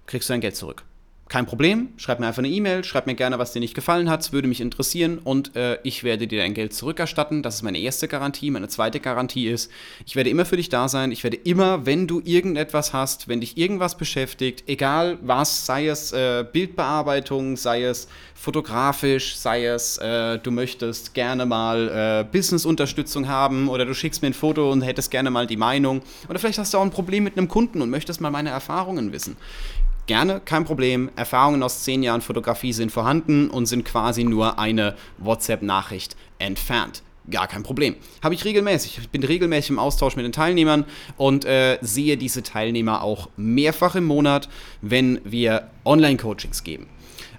kriegst 0.06 0.28
du 0.28 0.32
dein 0.32 0.40
Geld 0.40 0.56
zurück 0.56 0.84
kein 1.30 1.46
Problem, 1.46 1.90
schreib 1.96 2.18
mir 2.18 2.26
einfach 2.26 2.40
eine 2.40 2.48
E-Mail, 2.48 2.82
schreib 2.82 3.06
mir 3.06 3.14
gerne, 3.14 3.38
was 3.38 3.52
dir 3.52 3.60
nicht 3.60 3.74
gefallen 3.74 4.10
hat, 4.10 4.32
würde 4.32 4.48
mich 4.48 4.60
interessieren 4.60 5.18
und 5.22 5.54
äh, 5.54 5.78
ich 5.84 6.02
werde 6.02 6.26
dir 6.26 6.40
dein 6.40 6.54
Geld 6.54 6.74
zurückerstatten. 6.74 7.44
Das 7.44 7.54
ist 7.54 7.62
meine 7.62 7.78
erste 7.78 8.08
Garantie. 8.08 8.50
Meine 8.50 8.66
zweite 8.66 8.98
Garantie 8.98 9.46
ist, 9.46 9.70
ich 10.04 10.16
werde 10.16 10.28
immer 10.28 10.44
für 10.44 10.56
dich 10.56 10.70
da 10.70 10.88
sein. 10.88 11.12
Ich 11.12 11.22
werde 11.22 11.36
immer, 11.36 11.86
wenn 11.86 12.08
du 12.08 12.20
irgendetwas 12.24 12.92
hast, 12.92 13.28
wenn 13.28 13.40
dich 13.40 13.56
irgendwas 13.56 13.96
beschäftigt, 13.96 14.64
egal 14.66 15.18
was, 15.22 15.66
sei 15.66 15.86
es 15.86 16.12
äh, 16.12 16.44
Bildbearbeitung, 16.52 17.56
sei 17.56 17.84
es 17.84 18.08
fotografisch, 18.34 19.36
sei 19.36 19.66
es 19.66 19.98
äh, 19.98 20.36
du 20.38 20.50
möchtest 20.50 21.14
gerne 21.14 21.46
mal 21.46 22.24
äh, 22.28 22.32
Business-Unterstützung 22.36 23.28
haben 23.28 23.68
oder 23.68 23.84
du 23.84 23.94
schickst 23.94 24.22
mir 24.22 24.28
ein 24.28 24.34
Foto 24.34 24.72
und 24.72 24.82
hättest 24.82 25.12
gerne 25.12 25.30
mal 25.30 25.46
die 25.46 25.58
Meinung 25.58 26.02
oder 26.28 26.40
vielleicht 26.40 26.58
hast 26.58 26.74
du 26.74 26.78
auch 26.78 26.82
ein 26.82 26.90
Problem 26.90 27.22
mit 27.22 27.38
einem 27.38 27.46
Kunden 27.46 27.82
und 27.82 27.90
möchtest 27.90 28.20
mal 28.20 28.30
meine 28.30 28.50
Erfahrungen 28.50 29.12
wissen 29.12 29.36
Gerne, 30.06 30.40
kein 30.44 30.64
Problem. 30.64 31.10
Erfahrungen 31.16 31.62
aus 31.62 31.84
zehn 31.84 32.02
Jahren 32.02 32.20
Fotografie 32.20 32.72
sind 32.72 32.90
vorhanden 32.90 33.48
und 33.48 33.66
sind 33.66 33.84
quasi 33.84 34.24
nur 34.24 34.58
eine 34.58 34.96
WhatsApp-Nachricht 35.18 36.16
entfernt. 36.38 37.02
Gar 37.30 37.46
kein 37.46 37.62
Problem. 37.62 37.94
Habe 38.22 38.34
ich 38.34 38.44
regelmäßig. 38.44 38.98
Ich 38.98 39.08
bin 39.10 39.22
regelmäßig 39.22 39.70
im 39.70 39.78
Austausch 39.78 40.16
mit 40.16 40.24
den 40.24 40.32
Teilnehmern 40.32 40.84
und 41.16 41.44
äh, 41.44 41.78
sehe 41.80 42.16
diese 42.16 42.42
Teilnehmer 42.42 43.02
auch 43.02 43.28
mehrfach 43.36 43.94
im 43.94 44.04
Monat, 44.04 44.48
wenn 44.80 45.20
wir 45.24 45.70
Online-Coachings 45.84 46.64
geben. 46.64 46.88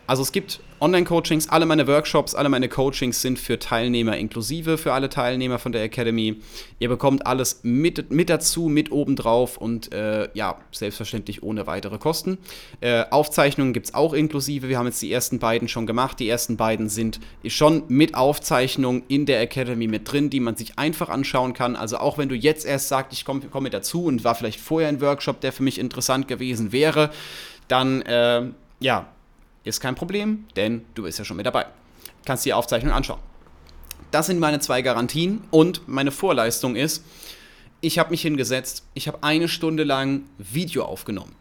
Also 0.07 0.21
es 0.21 0.31
gibt 0.31 0.61
Online-Coachings, 0.81 1.47
alle 1.49 1.67
meine 1.67 1.85
Workshops, 1.85 2.33
alle 2.33 2.49
meine 2.49 2.67
Coachings 2.67 3.21
sind 3.21 3.37
für 3.37 3.59
Teilnehmer 3.59 4.17
inklusive, 4.17 4.79
für 4.79 4.93
alle 4.93 5.09
Teilnehmer 5.09 5.59
von 5.59 5.71
der 5.71 5.83
Academy. 5.83 6.41
Ihr 6.79 6.89
bekommt 6.89 7.27
alles 7.27 7.59
mit, 7.61 8.09
mit 8.09 8.31
dazu, 8.31 8.67
mit 8.67 8.91
obendrauf 8.91 9.57
und 9.57 9.93
äh, 9.93 10.29
ja, 10.33 10.57
selbstverständlich 10.71 11.43
ohne 11.43 11.67
weitere 11.67 11.99
Kosten. 11.99 12.39
Äh, 12.79 13.03
Aufzeichnungen 13.11 13.73
gibt 13.73 13.85
es 13.87 13.93
auch 13.93 14.13
inklusive. 14.13 14.69
Wir 14.69 14.79
haben 14.79 14.87
jetzt 14.87 15.03
die 15.03 15.11
ersten 15.11 15.37
beiden 15.37 15.67
schon 15.67 15.85
gemacht. 15.85 16.19
Die 16.19 16.27
ersten 16.27 16.57
beiden 16.57 16.89
sind 16.89 17.19
schon 17.45 17.83
mit 17.87 18.15
Aufzeichnung 18.15 19.03
in 19.07 19.27
der 19.27 19.39
Academy 19.39 19.85
mit 19.85 20.11
drin, 20.11 20.31
die 20.31 20.39
man 20.39 20.55
sich 20.55 20.79
einfach 20.79 21.09
anschauen 21.09 21.53
kann. 21.53 21.75
Also 21.75 21.97
auch 21.97 22.17
wenn 22.17 22.27
du 22.27 22.35
jetzt 22.35 22.65
erst 22.65 22.87
sagst, 22.87 23.13
ich 23.13 23.23
komme 23.23 23.41
komm 23.51 23.63
mit 23.63 23.75
dazu 23.75 24.05
und 24.05 24.23
war 24.23 24.33
vielleicht 24.33 24.59
vorher 24.59 24.89
ein 24.89 24.99
Workshop, 24.99 25.41
der 25.41 25.53
für 25.53 25.61
mich 25.61 25.77
interessant 25.77 26.27
gewesen 26.27 26.71
wäre, 26.71 27.11
dann 27.67 28.01
äh, 28.01 28.47
ja, 28.79 29.05
ist 29.63 29.79
kein 29.79 29.95
Problem, 29.95 30.45
denn 30.55 30.85
du 30.95 31.03
bist 31.03 31.19
ja 31.19 31.25
schon 31.25 31.37
mit 31.37 31.45
dabei. 31.45 31.65
Kannst 32.25 32.45
die 32.45 32.53
Aufzeichnung 32.53 32.93
anschauen. 32.93 33.19
Das 34.11 34.25
sind 34.25 34.39
meine 34.39 34.59
zwei 34.59 34.81
Garantien 34.81 35.41
und 35.51 35.87
meine 35.87 36.11
Vorleistung 36.11 36.75
ist, 36.75 37.03
ich 37.79 37.97
habe 37.97 38.11
mich 38.11 38.21
hingesetzt, 38.21 38.83
ich 38.93 39.07
habe 39.07 39.23
eine 39.23 39.47
Stunde 39.47 39.83
lang 39.83 40.23
Video 40.37 40.83
aufgenommen. 40.83 41.35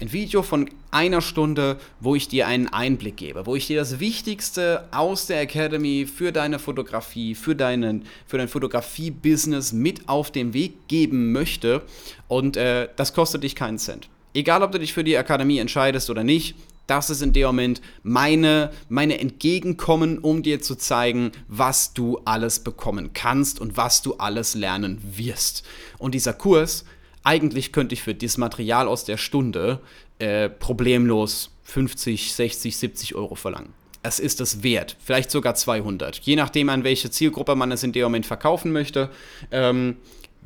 Ein 0.00 0.12
Video 0.12 0.42
von 0.42 0.70
einer 0.92 1.20
Stunde, 1.20 1.76
wo 1.98 2.14
ich 2.14 2.28
dir 2.28 2.46
einen 2.46 2.68
Einblick 2.68 3.16
gebe, 3.16 3.46
wo 3.46 3.56
ich 3.56 3.66
dir 3.66 3.78
das 3.78 3.98
Wichtigste 3.98 4.86
aus 4.92 5.26
der 5.26 5.40
Academy 5.40 6.06
für 6.06 6.30
deine 6.30 6.60
Fotografie, 6.60 7.34
für, 7.34 7.56
deinen, 7.56 8.04
für 8.26 8.38
dein 8.38 8.46
Fotografie-Business 8.46 9.72
mit 9.72 10.08
auf 10.08 10.30
den 10.30 10.54
Weg 10.54 10.86
geben 10.86 11.32
möchte. 11.32 11.82
Und 12.28 12.56
äh, 12.56 12.88
das 12.94 13.12
kostet 13.12 13.42
dich 13.42 13.56
keinen 13.56 13.78
Cent. 13.78 14.08
Egal, 14.34 14.62
ob 14.62 14.70
du 14.70 14.78
dich 14.78 14.92
für 14.92 15.02
die 15.02 15.16
Akademie 15.16 15.58
entscheidest 15.58 16.10
oder 16.10 16.22
nicht, 16.22 16.54
das 16.88 17.10
ist 17.10 17.22
in 17.22 17.32
dem 17.32 17.46
Moment 17.46 17.80
meine, 18.02 18.72
meine 18.88 19.20
Entgegenkommen, 19.20 20.18
um 20.18 20.42
dir 20.42 20.60
zu 20.60 20.74
zeigen, 20.74 21.30
was 21.46 21.92
du 21.92 22.18
alles 22.24 22.60
bekommen 22.60 23.12
kannst 23.12 23.60
und 23.60 23.76
was 23.76 24.02
du 24.02 24.14
alles 24.14 24.54
lernen 24.54 25.00
wirst. 25.02 25.64
Und 25.98 26.14
dieser 26.14 26.32
Kurs, 26.32 26.84
eigentlich 27.22 27.72
könnte 27.72 27.94
ich 27.94 28.02
für 28.02 28.14
das 28.14 28.38
Material 28.38 28.88
aus 28.88 29.04
der 29.04 29.18
Stunde 29.18 29.80
äh, 30.18 30.48
problemlos 30.48 31.50
50, 31.64 32.32
60, 32.32 32.76
70 32.76 33.14
Euro 33.14 33.34
verlangen. 33.34 33.74
Es 34.02 34.18
ist 34.18 34.40
es 34.40 34.62
wert, 34.62 34.96
vielleicht 35.04 35.30
sogar 35.30 35.54
200, 35.54 36.20
je 36.20 36.36
nachdem, 36.36 36.70
an 36.70 36.84
welche 36.84 37.10
Zielgruppe 37.10 37.54
man 37.54 37.70
es 37.70 37.82
in 37.82 37.92
dem 37.92 38.04
Moment 38.04 38.24
verkaufen 38.24 38.72
möchte. 38.72 39.10
Ähm, 39.50 39.96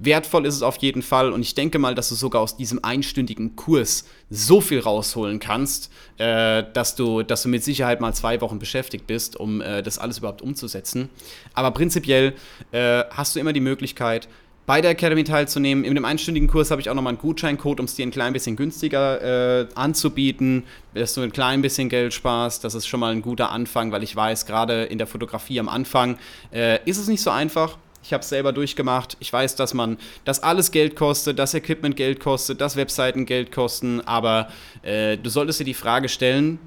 wertvoll 0.05 0.47
ist 0.47 0.55
es 0.55 0.62
auf 0.62 0.77
jeden 0.77 1.03
Fall 1.03 1.33
und 1.33 1.43
ich 1.43 1.55
denke 1.55 1.79
mal, 1.79 1.95
dass 1.95 2.09
du 2.09 2.15
sogar 2.15 2.43
aus 2.43 2.57
diesem 2.57 2.83
einstündigen 2.83 3.57
Kurs 3.57 4.05
so 4.31 4.61
viel 4.61 4.81
rausholen 4.81 5.38
kannst, 5.38 5.91
äh, 6.19 6.65
dass, 6.73 6.95
du, 6.97 7.23
dass 7.23 7.43
du 7.43 7.49
mit 7.49 7.62
Sicherheit 7.65 8.01
mal 8.01 8.12
zwei 8.12 8.41
Wochen 8.41 8.59
beschäftigt 8.59 9.07
bist, 9.07 9.37
um 9.37 9.61
äh, 9.61 9.83
das 9.83 9.99
alles 9.99 10.19
überhaupt 10.19 10.43
umzusetzen. 10.43 11.09
Aber 11.55 11.71
prinzipiell 11.71 12.35
äh, 12.73 13.05
hast 13.11 13.37
du 13.37 13.41
immer 13.41 13.53
die 13.53 13.61
Möglichkeit, 13.61 14.29
bei 14.65 14.81
der 14.81 14.93
Academy 14.93 15.25
teilzunehmen. 15.25 15.85
In 15.85 15.95
dem 15.95 16.05
einstündigen 16.05 16.49
Kurs 16.49 16.71
habe 16.71 16.81
ich 16.81 16.88
auch 16.88 16.95
nochmal 16.95 17.12
einen 17.12 17.21
Gutscheincode, 17.21 17.81
um 17.81 17.87
es 17.87 17.97
dir 17.97 18.07
ein 18.07 18.11
klein 18.12 18.33
bisschen 18.33 18.57
günstiger 18.57 19.62
äh, 19.62 19.67
anzubieten, 19.75 20.65
dass 20.95 21.15
du 21.15 21.21
ein 21.23 21.33
klein 21.33 21.62
bisschen 21.62 21.88
Geld 21.88 22.15
sparst. 22.15 22.62
Das 22.62 22.75
ist 22.75 22.87
schon 22.87 23.01
mal 23.01 23.12
ein 23.12 23.23
guter 23.23 23.51
Anfang, 23.51 23.91
weil 23.91 24.03
ich 24.03 24.15
weiß, 24.15 24.47
gerade 24.47 24.85
in 24.85 24.99
der 24.99 25.07
Fotografie 25.07 25.59
am 25.59 25.69
Anfang 25.69 26.17
äh, 26.53 26.79
ist 26.88 26.99
es 26.99 27.09
nicht 27.09 27.23
so 27.23 27.31
einfach 27.31 27.77
ich 28.03 28.12
habe 28.12 28.23
es 28.23 28.29
selber 28.29 28.53
durchgemacht. 28.53 29.17
Ich 29.21 29.33
weiß, 29.33 29.57
dass 29.57 29.75
man, 29.75 29.99
dass 30.25 30.41
alles 30.41 30.71
Geld 30.71 30.97
kostet, 30.97 31.38
dass 31.38 31.55
Equipment 31.55 31.97
Geld 31.97 32.21
kostet, 32.21 32.61
dass 32.61 32.77
Webseiten 32.77 33.27
Geld 33.27 33.53
kosten, 33.53 34.01
aber 34.01 34.49
äh, 34.83 35.17
du 35.17 35.31
solltest 35.31 35.61
dir 35.61 35.65
die 35.65 35.75
Frage 35.75 36.09
stellen, 36.09 36.59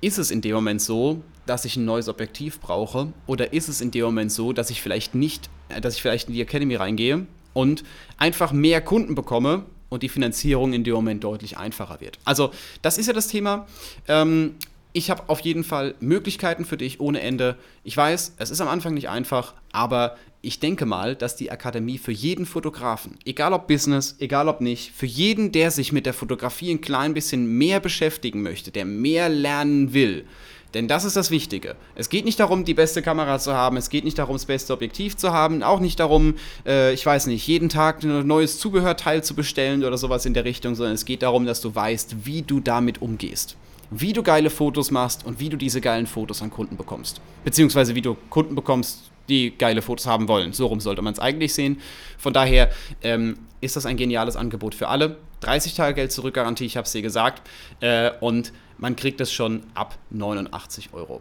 ist 0.00 0.18
es 0.18 0.30
in 0.30 0.40
dem 0.40 0.54
Moment 0.54 0.80
so, 0.80 1.22
dass 1.46 1.64
ich 1.64 1.76
ein 1.76 1.84
neues 1.84 2.08
Objektiv 2.08 2.60
brauche 2.60 3.12
oder 3.26 3.52
ist 3.52 3.68
es 3.68 3.80
in 3.80 3.90
dem 3.90 4.04
Moment 4.04 4.32
so, 4.32 4.52
dass 4.52 4.70
ich 4.70 4.80
vielleicht 4.82 5.14
nicht, 5.14 5.50
äh, 5.68 5.80
dass 5.80 5.96
ich 5.96 6.02
vielleicht 6.02 6.28
in 6.28 6.34
die 6.34 6.42
Academy 6.42 6.76
reingehe 6.76 7.26
und 7.52 7.82
einfach 8.16 8.52
mehr 8.52 8.80
Kunden 8.80 9.14
bekomme 9.14 9.64
und 9.88 10.02
die 10.04 10.08
Finanzierung 10.08 10.72
in 10.72 10.84
dem 10.84 10.94
Moment 10.94 11.24
deutlich 11.24 11.58
einfacher 11.58 12.00
wird. 12.00 12.18
Also 12.24 12.52
das 12.80 12.96
ist 12.96 13.06
ja 13.06 13.12
das 13.12 13.28
Thema. 13.28 13.66
Ähm, 14.06 14.54
ich 14.92 15.10
habe 15.10 15.24
auf 15.28 15.40
jeden 15.40 15.64
Fall 15.64 15.94
Möglichkeiten 16.00 16.64
für 16.64 16.76
dich 16.76 17.00
ohne 17.00 17.20
Ende. 17.20 17.56
Ich 17.84 17.96
weiß, 17.96 18.34
es 18.38 18.50
ist 18.50 18.60
am 18.60 18.68
Anfang 18.68 18.94
nicht 18.94 19.08
einfach, 19.08 19.54
aber 19.72 20.16
ich 20.42 20.58
denke 20.58 20.86
mal, 20.86 21.14
dass 21.14 21.36
die 21.36 21.50
Akademie 21.50 21.98
für 21.98 22.12
jeden 22.12 22.46
Fotografen, 22.46 23.18
egal 23.24 23.52
ob 23.52 23.68
Business, 23.68 24.16
egal 24.20 24.48
ob 24.48 24.60
nicht, 24.60 24.92
für 24.92 25.06
jeden, 25.06 25.52
der 25.52 25.70
sich 25.70 25.92
mit 25.92 26.06
der 26.06 26.14
Fotografie 26.14 26.70
ein 26.70 26.80
klein 26.80 27.14
bisschen 27.14 27.46
mehr 27.58 27.78
beschäftigen 27.78 28.42
möchte, 28.42 28.70
der 28.70 28.84
mehr 28.84 29.28
lernen 29.28 29.92
will, 29.92 30.24
Denn 30.72 30.86
das 30.86 31.04
ist 31.04 31.16
das 31.16 31.32
Wichtige. 31.32 31.74
Es 31.96 32.10
geht 32.10 32.24
nicht 32.24 32.38
darum, 32.38 32.64
die 32.64 32.74
beste 32.74 33.02
Kamera 33.02 33.40
zu 33.40 33.52
haben, 33.52 33.76
es 33.76 33.90
geht 33.90 34.04
nicht 34.04 34.18
darum, 34.18 34.36
das 34.36 34.44
beste 34.44 34.72
Objektiv 34.72 35.16
zu 35.16 35.32
haben, 35.32 35.64
auch 35.64 35.80
nicht 35.80 35.98
darum, 35.98 36.34
äh, 36.64 36.94
ich 36.94 37.04
weiß 37.04 37.26
nicht, 37.26 37.44
jeden 37.46 37.68
Tag 37.68 38.04
ein 38.04 38.26
neues 38.26 38.58
Zubehörteil 38.60 39.24
zu 39.24 39.34
bestellen 39.34 39.84
oder 39.84 39.98
sowas 39.98 40.26
in 40.26 40.34
der 40.34 40.44
Richtung, 40.44 40.76
sondern 40.76 40.94
es 40.94 41.04
geht 41.04 41.22
darum, 41.22 41.44
dass 41.44 41.60
du 41.60 41.74
weißt, 41.74 42.24
wie 42.24 42.42
du 42.42 42.60
damit 42.60 43.02
umgehst. 43.02 43.56
Wie 43.90 44.12
du 44.12 44.22
geile 44.22 44.50
Fotos 44.50 44.90
machst 44.90 45.26
und 45.26 45.40
wie 45.40 45.48
du 45.48 45.56
diese 45.56 45.80
geilen 45.80 46.06
Fotos 46.06 46.42
an 46.42 46.50
Kunden 46.50 46.76
bekommst. 46.76 47.20
Beziehungsweise 47.44 47.94
wie 47.94 48.02
du 48.02 48.16
Kunden 48.28 48.54
bekommst, 48.54 49.10
die 49.28 49.56
geile 49.56 49.82
Fotos 49.82 50.06
haben 50.06 50.28
wollen. 50.28 50.52
So 50.52 50.66
rum 50.66 50.80
sollte 50.80 51.02
man 51.02 51.12
es 51.12 51.18
eigentlich 51.18 51.54
sehen. 51.54 51.80
Von 52.18 52.32
daher 52.32 52.70
ähm, 53.02 53.38
ist 53.60 53.76
das 53.76 53.86
ein 53.86 53.96
geniales 53.96 54.36
Angebot 54.36 54.74
für 54.74 54.88
alle. 54.88 55.16
30 55.40 55.74
Tage 55.74 55.94
Geld 55.94 56.12
zurück 56.12 56.34
Garantie, 56.34 56.66
ich 56.66 56.76
habe 56.76 56.84
es 56.84 56.92
dir 56.92 57.02
gesagt. 57.02 57.42
Äh, 57.80 58.10
und 58.20 58.52
man 58.78 58.96
kriegt 58.96 59.20
es 59.20 59.32
schon 59.32 59.62
ab 59.74 59.96
89 60.10 60.90
Euro. 60.92 61.20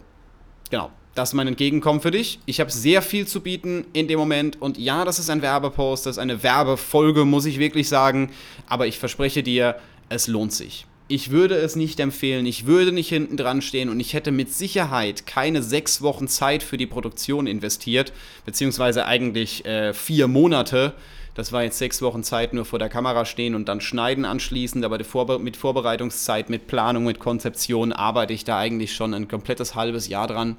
Genau, 0.69 0.91
das 1.15 1.29
ist 1.29 1.33
mein 1.33 1.47
Entgegenkommen 1.47 2.01
für 2.01 2.11
dich. 2.11 2.39
Ich 2.45 2.59
habe 2.59 2.71
sehr 2.71 3.01
viel 3.01 3.27
zu 3.27 3.41
bieten 3.41 3.85
in 3.93 4.07
dem 4.07 4.19
Moment. 4.19 4.61
Und 4.61 4.77
ja, 4.77 5.05
das 5.05 5.19
ist 5.19 5.29
ein 5.29 5.41
Werbepost, 5.41 6.05
das 6.05 6.17
ist 6.17 6.19
eine 6.19 6.43
Werbefolge, 6.43 7.25
muss 7.25 7.45
ich 7.45 7.59
wirklich 7.59 7.89
sagen. 7.89 8.31
Aber 8.67 8.87
ich 8.87 8.99
verspreche 8.99 9.43
dir, 9.43 9.75
es 10.09 10.27
lohnt 10.27 10.53
sich. 10.53 10.85
Ich 11.11 11.31
würde 11.31 11.55
es 11.55 11.75
nicht 11.75 11.99
empfehlen, 11.99 12.45
ich 12.45 12.67
würde 12.67 12.91
nicht 12.91 13.09
hinten 13.09 13.35
dran 13.35 13.63
stehen 13.63 13.89
und 13.89 13.99
ich 13.99 14.13
hätte 14.13 14.31
mit 14.31 14.53
Sicherheit 14.53 15.25
keine 15.25 15.63
sechs 15.63 16.03
Wochen 16.03 16.27
Zeit 16.27 16.61
für 16.61 16.77
die 16.77 16.85
Produktion 16.85 17.47
investiert, 17.47 18.13
beziehungsweise 18.45 19.07
eigentlich 19.07 19.65
äh, 19.65 19.91
vier 19.95 20.27
Monate, 20.27 20.93
das 21.33 21.51
war 21.51 21.63
jetzt 21.63 21.79
sechs 21.79 22.03
Wochen 22.03 22.21
Zeit 22.21 22.53
nur 22.53 22.63
vor 22.63 22.77
der 22.77 22.89
Kamera 22.89 23.25
stehen 23.25 23.55
und 23.55 23.67
dann 23.67 23.81
schneiden 23.81 24.23
anschließend, 24.23 24.85
aber 24.85 25.03
Vorbe 25.03 25.39
mit 25.39 25.57
Vorbereitungszeit, 25.57 26.51
mit 26.51 26.67
Planung, 26.67 27.05
mit 27.05 27.19
Konzeption 27.19 27.91
arbeite 27.91 28.33
ich 28.33 28.43
da 28.43 28.59
eigentlich 28.59 28.93
schon 28.93 29.15
ein 29.15 29.27
komplettes 29.27 29.73
halbes 29.73 30.09
Jahr 30.09 30.27
dran. 30.27 30.57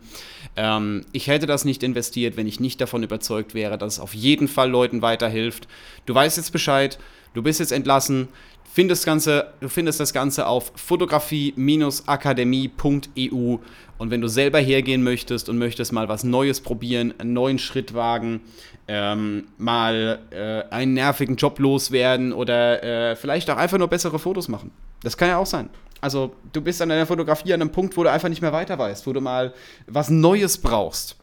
Ähm, 0.56 1.04
ich 1.12 1.28
hätte 1.28 1.46
das 1.46 1.64
nicht 1.64 1.84
investiert, 1.84 2.36
wenn 2.36 2.48
ich 2.48 2.58
nicht 2.58 2.80
davon 2.80 3.04
überzeugt 3.04 3.54
wäre, 3.54 3.78
dass 3.78 3.94
es 3.94 4.00
auf 4.00 4.14
jeden 4.14 4.48
Fall 4.48 4.68
Leuten 4.68 5.00
weiterhilft. 5.00 5.68
Du 6.06 6.14
weißt 6.14 6.38
jetzt 6.38 6.50
Bescheid, 6.50 6.98
du 7.34 7.42
bist 7.42 7.60
jetzt 7.60 7.70
entlassen. 7.70 8.26
Findest 8.72 9.04
Ganze, 9.04 9.52
du 9.60 9.68
findest 9.68 9.98
das 9.98 10.12
Ganze 10.12 10.46
auf 10.46 10.70
fotografie-akademie.eu 10.76 13.56
und 13.98 14.10
wenn 14.10 14.20
du 14.20 14.28
selber 14.28 14.60
hergehen 14.60 15.02
möchtest 15.02 15.48
und 15.48 15.58
möchtest 15.58 15.92
mal 15.92 16.08
was 16.08 16.22
Neues 16.22 16.60
probieren, 16.60 17.12
einen 17.18 17.32
neuen 17.32 17.58
Schritt 17.58 17.94
wagen, 17.94 18.42
ähm, 18.86 19.48
mal 19.58 20.20
äh, 20.30 20.62
einen 20.72 20.94
nervigen 20.94 21.34
Job 21.34 21.58
loswerden 21.58 22.32
oder 22.32 23.10
äh, 23.10 23.16
vielleicht 23.16 23.50
auch 23.50 23.56
einfach 23.56 23.78
nur 23.78 23.88
bessere 23.88 24.20
Fotos 24.20 24.46
machen. 24.46 24.70
Das 25.02 25.16
kann 25.16 25.28
ja 25.28 25.38
auch 25.38 25.46
sein. 25.46 25.68
Also 26.00 26.32
du 26.52 26.60
bist 26.60 26.80
an 26.80 26.90
deiner 26.90 27.06
Fotografie 27.06 27.52
an 27.52 27.60
einem 27.60 27.72
Punkt, 27.72 27.96
wo 27.96 28.04
du 28.04 28.10
einfach 28.10 28.28
nicht 28.28 28.40
mehr 28.40 28.52
weiter 28.52 28.78
weißt, 28.78 29.04
wo 29.06 29.12
du 29.12 29.20
mal 29.20 29.52
was 29.88 30.10
Neues 30.10 30.58
brauchst 30.58 31.16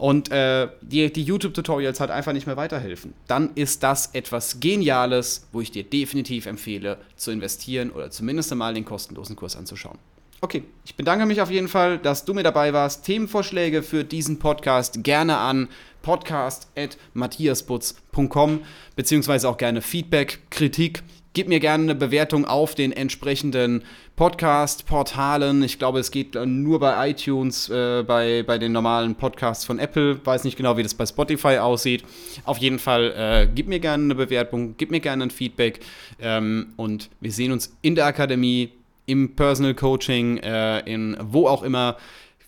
und 0.00 0.30
äh, 0.30 0.68
die, 0.80 1.12
die 1.12 1.22
YouTube-Tutorials 1.22 2.00
halt 2.00 2.10
einfach 2.10 2.32
nicht 2.32 2.46
mehr 2.46 2.56
weiterhelfen, 2.56 3.12
dann 3.26 3.50
ist 3.54 3.82
das 3.82 4.14
etwas 4.14 4.58
Geniales, 4.58 5.46
wo 5.52 5.60
ich 5.60 5.70
dir 5.70 5.84
definitiv 5.84 6.46
empfehle, 6.46 6.96
zu 7.16 7.30
investieren 7.30 7.90
oder 7.90 8.10
zumindest 8.10 8.50
einmal 8.50 8.72
den 8.72 8.86
kostenlosen 8.86 9.36
Kurs 9.36 9.56
anzuschauen. 9.56 9.98
Okay, 10.42 10.64
ich 10.86 10.94
bedanke 10.94 11.26
mich 11.26 11.42
auf 11.42 11.50
jeden 11.50 11.68
Fall, 11.68 11.98
dass 11.98 12.24
du 12.24 12.32
mir 12.32 12.42
dabei 12.42 12.72
warst. 12.72 13.04
Themenvorschläge 13.04 13.82
für 13.82 14.04
diesen 14.04 14.38
Podcast 14.38 15.04
gerne 15.04 15.36
an 15.36 15.68
podcast.matthiasbutz.com 16.00 18.62
beziehungsweise 18.96 19.50
auch 19.50 19.58
gerne 19.58 19.82
Feedback, 19.82 20.38
Kritik. 20.48 21.02
Gib 21.34 21.46
mir 21.46 21.60
gerne 21.60 21.84
eine 21.84 21.94
Bewertung 21.94 22.46
auf 22.46 22.74
den 22.74 22.90
entsprechenden 22.90 23.82
Podcast-Portalen. 24.16 25.62
Ich 25.62 25.78
glaube, 25.78 26.00
es 26.00 26.10
geht 26.10 26.34
nur 26.34 26.80
bei 26.80 27.10
iTunes, 27.10 27.68
äh, 27.68 28.02
bei, 28.02 28.42
bei 28.42 28.56
den 28.56 28.72
normalen 28.72 29.16
Podcasts 29.16 29.66
von 29.66 29.78
Apple. 29.78 30.24
Weiß 30.24 30.44
nicht 30.44 30.56
genau, 30.56 30.78
wie 30.78 30.82
das 30.82 30.94
bei 30.94 31.04
Spotify 31.04 31.58
aussieht. 31.58 32.02
Auf 32.44 32.56
jeden 32.56 32.78
Fall, 32.78 33.12
äh, 33.14 33.46
gib 33.54 33.68
mir 33.68 33.78
gerne 33.78 34.04
eine 34.04 34.14
Bewertung, 34.14 34.74
gib 34.78 34.90
mir 34.90 35.00
gerne 35.00 35.24
ein 35.24 35.30
Feedback. 35.30 35.80
Ähm, 36.18 36.72
und 36.76 37.10
wir 37.20 37.30
sehen 37.30 37.52
uns 37.52 37.76
in 37.82 37.94
der 37.94 38.06
Akademie 38.06 38.72
im 39.10 39.34
Personal 39.34 39.74
Coaching, 39.74 40.38
äh, 40.38 40.80
in 40.80 41.16
wo 41.20 41.48
auch 41.48 41.62
immer. 41.62 41.96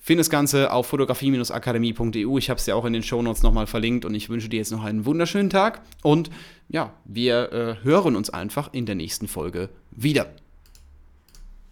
Findest 0.05 0.29
das 0.29 0.33
Ganze 0.33 0.72
auf 0.72 0.88
fotografie-akademie.eu. 0.88 2.37
Ich 2.37 2.51
habe 2.51 2.59
es 2.59 2.66
ja 2.66 2.75
auch 2.75 2.85
in 2.85 2.92
den 2.92 3.05
Shownotes 3.05 3.44
nochmal 3.44 3.68
verlinkt 3.68 4.05
und 4.05 4.14
ich 4.14 4.29
wünsche 4.29 4.48
dir 4.48 4.57
jetzt 4.57 4.72
noch 4.72 4.83
einen 4.83 5.05
wunderschönen 5.05 5.48
Tag. 5.48 5.83
Und 6.03 6.29
ja, 6.68 6.92
wir 7.05 7.53
äh, 7.53 7.85
hören 7.85 8.16
uns 8.16 8.29
einfach 8.29 8.72
in 8.72 8.85
der 8.85 8.96
nächsten 8.96 9.29
Folge 9.29 9.68
wieder. 9.92 10.27